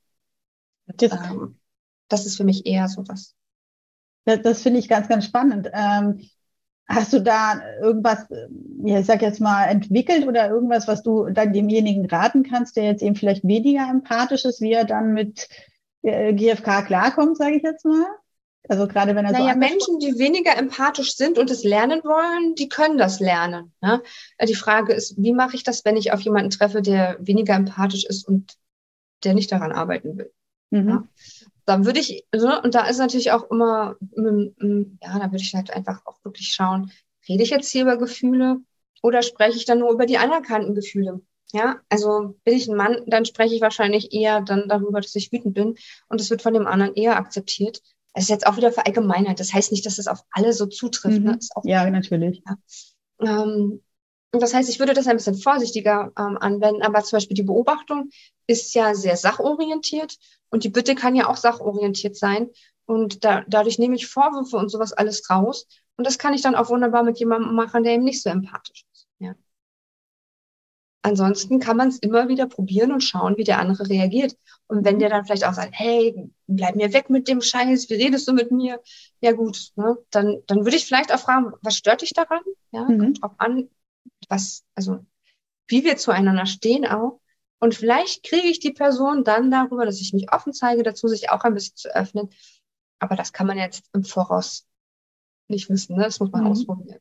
[0.86, 1.59] Das, ähm,
[2.09, 3.34] das ist für mich eher so was.
[4.24, 5.70] Das, das finde ich ganz, ganz spannend.
[5.72, 6.28] Ähm,
[6.87, 8.26] Hast du da irgendwas,
[8.85, 12.85] ja, ich sag jetzt mal, entwickelt oder irgendwas, was du dann demjenigen raten kannst, der
[12.85, 15.49] jetzt eben vielleicht weniger empathisch ist, wie er dann mit
[16.03, 18.05] äh, GFK klarkommt, sage ich jetzt mal?
[18.68, 22.55] Also gerade wenn er naja, so Menschen, die weniger empathisch sind und es lernen wollen,
[22.55, 23.72] die können das lernen.
[23.82, 24.03] Ne?
[24.47, 28.05] Die Frage ist, wie mache ich das, wenn ich auf jemanden treffe, der weniger empathisch
[28.05, 28.55] ist und
[29.22, 30.32] der nicht daran arbeiten will?
[30.70, 30.89] Mhm.
[30.89, 31.09] Ja?
[31.67, 35.71] Dann würde ich, ne, und da ist natürlich auch immer, ja, da würde ich halt
[35.71, 36.91] einfach auch wirklich schauen,
[37.29, 38.59] rede ich jetzt hier über Gefühle
[39.03, 41.21] oder spreche ich dann nur über die anerkannten Gefühle?
[41.53, 45.31] Ja, also bin ich ein Mann, dann spreche ich wahrscheinlich eher dann darüber, dass ich
[45.31, 45.77] wütend bin
[46.09, 47.81] und es wird von dem anderen eher akzeptiert.
[48.12, 49.39] Es ist jetzt auch wieder verallgemeinert.
[49.39, 51.21] Das heißt nicht, dass es auf alle so zutrifft.
[51.21, 51.33] Ne?
[51.33, 51.39] Mhm.
[51.62, 51.71] Ne?
[51.71, 52.43] ja, natürlich.
[52.45, 53.45] Ja.
[53.45, 53.83] Ähm,
[54.43, 58.11] das heißt, ich würde das ein bisschen vorsichtiger ähm, anwenden, aber zum Beispiel die Beobachtung
[58.47, 60.16] ist ja sehr sachorientiert
[60.51, 62.51] und die Bitte kann ja auch sachorientiert sein.
[62.87, 65.66] Und da, dadurch nehme ich Vorwürfe und sowas alles raus.
[65.97, 68.85] Und das kann ich dann auch wunderbar mit jemandem machen, der eben nicht so empathisch
[68.93, 69.07] ist.
[69.18, 69.35] Ja.
[71.03, 74.37] ansonsten kann man es immer wieder probieren und schauen, wie der andere reagiert.
[74.66, 77.95] Und wenn der dann vielleicht auch sagt, hey, bleib mir weg mit dem Scheiß, wie
[77.95, 78.80] redest du mit mir?
[79.20, 79.97] Ja gut, ne?
[80.11, 82.41] dann, dann würde ich vielleicht auch fragen, was stört dich daran?
[82.72, 82.99] Ja, mhm.
[82.99, 83.68] kommt drauf an,
[84.31, 85.05] was, also
[85.66, 87.20] wie wir zueinander stehen auch.
[87.59, 91.31] Und vielleicht kriege ich die Person dann darüber, dass ich mich offen zeige, dazu sich
[91.31, 92.29] auch ein bisschen zu öffnen.
[92.99, 94.66] Aber das kann man jetzt im Voraus
[95.49, 96.05] nicht wissen, ne?
[96.05, 96.51] Das muss man mhm.
[96.51, 97.01] ausprobieren.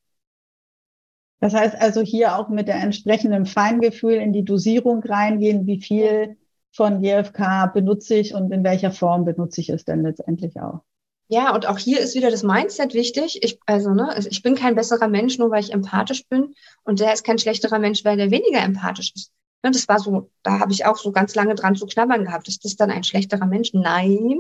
[1.39, 6.37] Das heißt also hier auch mit der entsprechenden Feingefühl in die Dosierung reingehen, wie viel
[6.71, 10.83] von GFK benutze ich und in welcher Form benutze ich es denn letztendlich auch.
[11.27, 13.39] Ja, und auch hier ist wieder das Mindset wichtig.
[13.41, 16.53] Ich, also, ne, ich bin kein besserer Mensch, nur weil ich empathisch bin.
[16.83, 19.31] Und der ist kein schlechterer Mensch, weil der weniger empathisch ist.
[19.63, 22.47] Ne, das war so, da habe ich auch so ganz lange dran zu knabbern gehabt.
[22.49, 23.71] Ist das dann ein schlechterer Mensch?
[23.73, 24.39] Nein,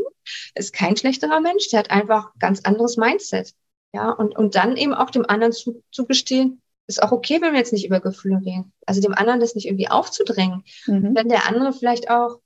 [0.55, 1.69] ist kein schlechterer Mensch.
[1.69, 3.53] Der hat einfach ganz anderes Mindset.
[3.93, 7.53] Ja, und, und dann eben auch dem anderen zu, zu gestehen, ist auch okay, wenn
[7.53, 8.73] wir jetzt nicht über Gefühle reden.
[8.85, 10.63] Also dem anderen das nicht irgendwie aufzudrängen.
[10.85, 11.15] Mhm.
[11.15, 12.39] Wenn der andere vielleicht auch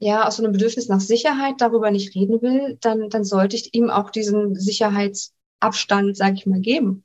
[0.00, 3.74] ja aus so einem Bedürfnis nach Sicherheit darüber nicht reden will, dann, dann sollte ich
[3.74, 7.04] ihm auch diesen Sicherheitsabstand, sage ich mal, geben.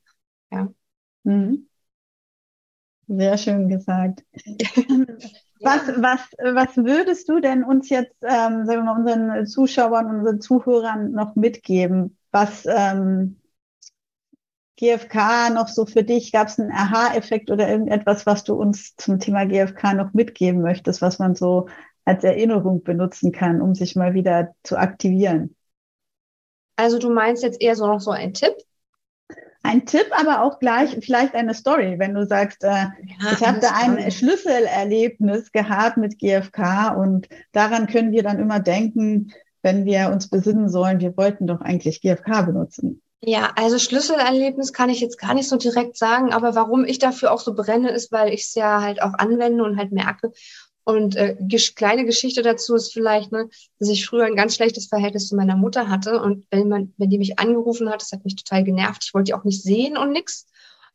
[0.52, 0.70] Ja.
[1.24, 1.68] Mhm.
[3.08, 4.24] Sehr schön gesagt.
[5.62, 10.42] was, was, was würdest du denn uns jetzt, ähm, sagen wir mal, unseren Zuschauern, unseren
[10.42, 12.18] Zuhörern noch mitgeben?
[12.32, 13.38] Was, ähm,
[14.78, 16.32] GFK noch so für dich?
[16.32, 21.02] Gab es einen Aha-Effekt oder irgendetwas, was du uns zum Thema GFK noch mitgeben möchtest,
[21.02, 21.68] was man so
[22.06, 25.56] als Erinnerung benutzen kann, um sich mal wieder zu aktivieren?
[26.76, 28.54] Also du meinst jetzt eher so noch so ein Tipp?
[29.64, 32.92] Ein Tipp, aber auch gleich vielleicht eine Story, wenn du sagst, äh, ja,
[33.34, 39.34] ich habe da ein Schlüsselerlebnis gehabt mit GFK und daran können wir dann immer denken,
[39.64, 43.02] wenn wir uns besinnen sollen, wir wollten doch eigentlich GFK benutzen.
[43.22, 47.32] Ja, also Schlüsselerlebnis kann ich jetzt gar nicht so direkt sagen, aber warum ich dafür
[47.32, 50.32] auch so brenne, ist, weil ich es ja halt auch anwende und halt merke.
[50.86, 51.36] Und äh,
[51.76, 55.58] kleine Geschichte dazu ist vielleicht, ne, dass ich früher ein ganz schlechtes Verhältnis zu meiner
[55.58, 56.22] Mutter hatte.
[56.22, 59.04] Und wenn man, wenn die mich angerufen hat, das hat mich total genervt.
[59.04, 60.46] Ich wollte die auch nicht sehen und nix.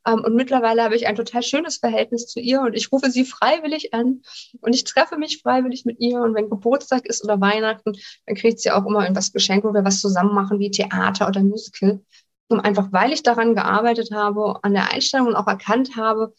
[0.07, 3.25] Ähm, und mittlerweile habe ich ein total schönes Verhältnis zu ihr und ich rufe sie
[3.25, 4.23] freiwillig an
[4.61, 6.21] und ich treffe mich freiwillig mit ihr.
[6.21, 7.93] Und wenn Geburtstag ist oder Weihnachten,
[8.27, 11.43] dann kriegt sie auch immer irgendwas geschenkt, wo wir was zusammen machen, wie Theater oder
[11.43, 12.01] Musical.
[12.49, 16.35] Und einfach, weil ich daran gearbeitet habe, an der Einstellung und auch erkannt habe,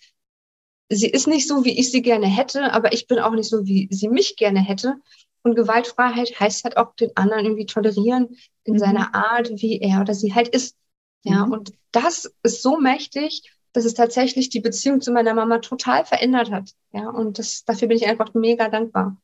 [0.92, 3.66] sie ist nicht so, wie ich sie gerne hätte, aber ich bin auch nicht so,
[3.66, 4.96] wie sie mich gerne hätte.
[5.44, 8.80] Und Gewaltfreiheit heißt halt auch den anderen irgendwie tolerieren in mhm.
[8.80, 10.76] seiner Art, wie er oder sie halt ist.
[11.24, 11.54] Ja, mhm.
[11.54, 16.52] und das ist so mächtig, dass es tatsächlich die Beziehung zu meiner Mama total verändert
[16.52, 16.72] hat.
[16.92, 19.18] Ja, und das, dafür bin ich einfach mega dankbar.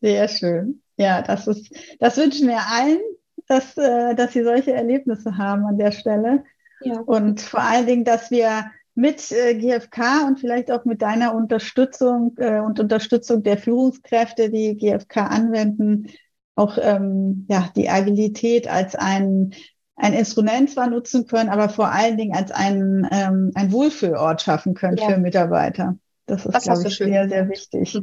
[0.00, 0.82] Sehr schön.
[0.96, 1.70] Ja, das ist,
[2.00, 3.00] das wünschen wir allen,
[3.46, 6.44] dass, äh, dass sie solche Erlebnisse haben an der Stelle.
[6.80, 7.00] Ja.
[7.00, 12.34] Und vor allen Dingen, dass wir mit äh, GfK und vielleicht auch mit deiner Unterstützung
[12.38, 16.08] äh, und Unterstützung der Führungskräfte, die GfK anwenden,
[16.54, 19.54] auch ähm, ja, die Agilität als ein
[19.94, 24.74] ein Instrument zwar nutzen können, aber vor allen Dingen als ein, ähm, ein Wohlfühlort schaffen
[24.74, 25.08] können ja.
[25.08, 25.96] für Mitarbeiter.
[26.26, 28.02] Das ist, das glaube ich, sehr, sehr wichtig.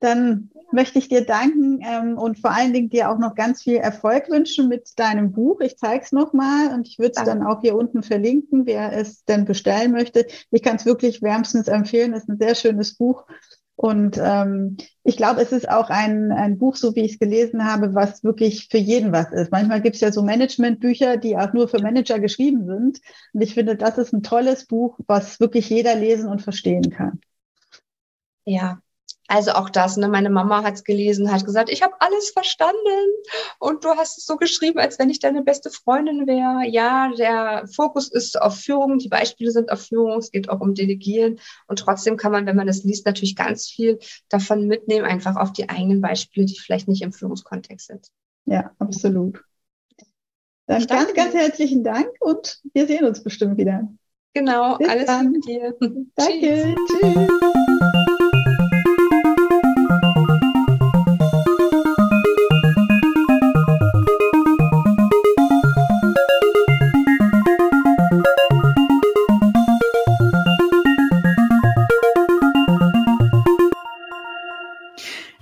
[0.00, 3.76] Dann möchte ich dir danken ähm, und vor allen Dingen dir auch noch ganz viel
[3.76, 5.60] Erfolg wünschen mit deinem Buch.
[5.60, 9.24] Ich zeige es nochmal und ich würde es dann auch hier unten verlinken, wer es
[9.24, 10.26] denn bestellen möchte.
[10.50, 12.14] Ich kann es wirklich wärmstens empfehlen.
[12.14, 13.26] Es ist ein sehr schönes Buch
[13.82, 17.64] und ähm, ich glaube, es ist auch ein, ein Buch, so wie ich es gelesen
[17.64, 19.50] habe, was wirklich für jeden was ist.
[19.50, 23.00] Manchmal gibt es ja so Managementbücher, die auch nur für Manager geschrieben sind.
[23.32, 27.20] Und ich finde, das ist ein tolles Buch, was wirklich jeder lesen und verstehen kann.
[28.44, 28.82] Ja,
[29.30, 30.08] also auch das, ne?
[30.08, 32.74] meine Mama hat es gelesen, hat gesagt, ich habe alles verstanden
[33.60, 36.68] und du hast es so geschrieben, als wenn ich deine beste Freundin wäre.
[36.68, 40.74] Ja, der Fokus ist auf Führung, die Beispiele sind auf Führung, es geht auch um
[40.74, 45.36] Delegieren und trotzdem kann man, wenn man das liest, natürlich ganz viel davon mitnehmen, einfach
[45.36, 48.08] auf die eigenen Beispiele, die vielleicht nicht im Führungskontext sind.
[48.46, 49.44] Ja, absolut.
[50.66, 53.88] Dann ganz, ganz herzlichen Dank und wir sehen uns bestimmt wieder.
[54.34, 55.30] Genau, Bis alles dann.
[55.30, 55.76] mit dir.
[56.16, 57.00] Danke, tschüss.
[57.00, 57.60] tschüss.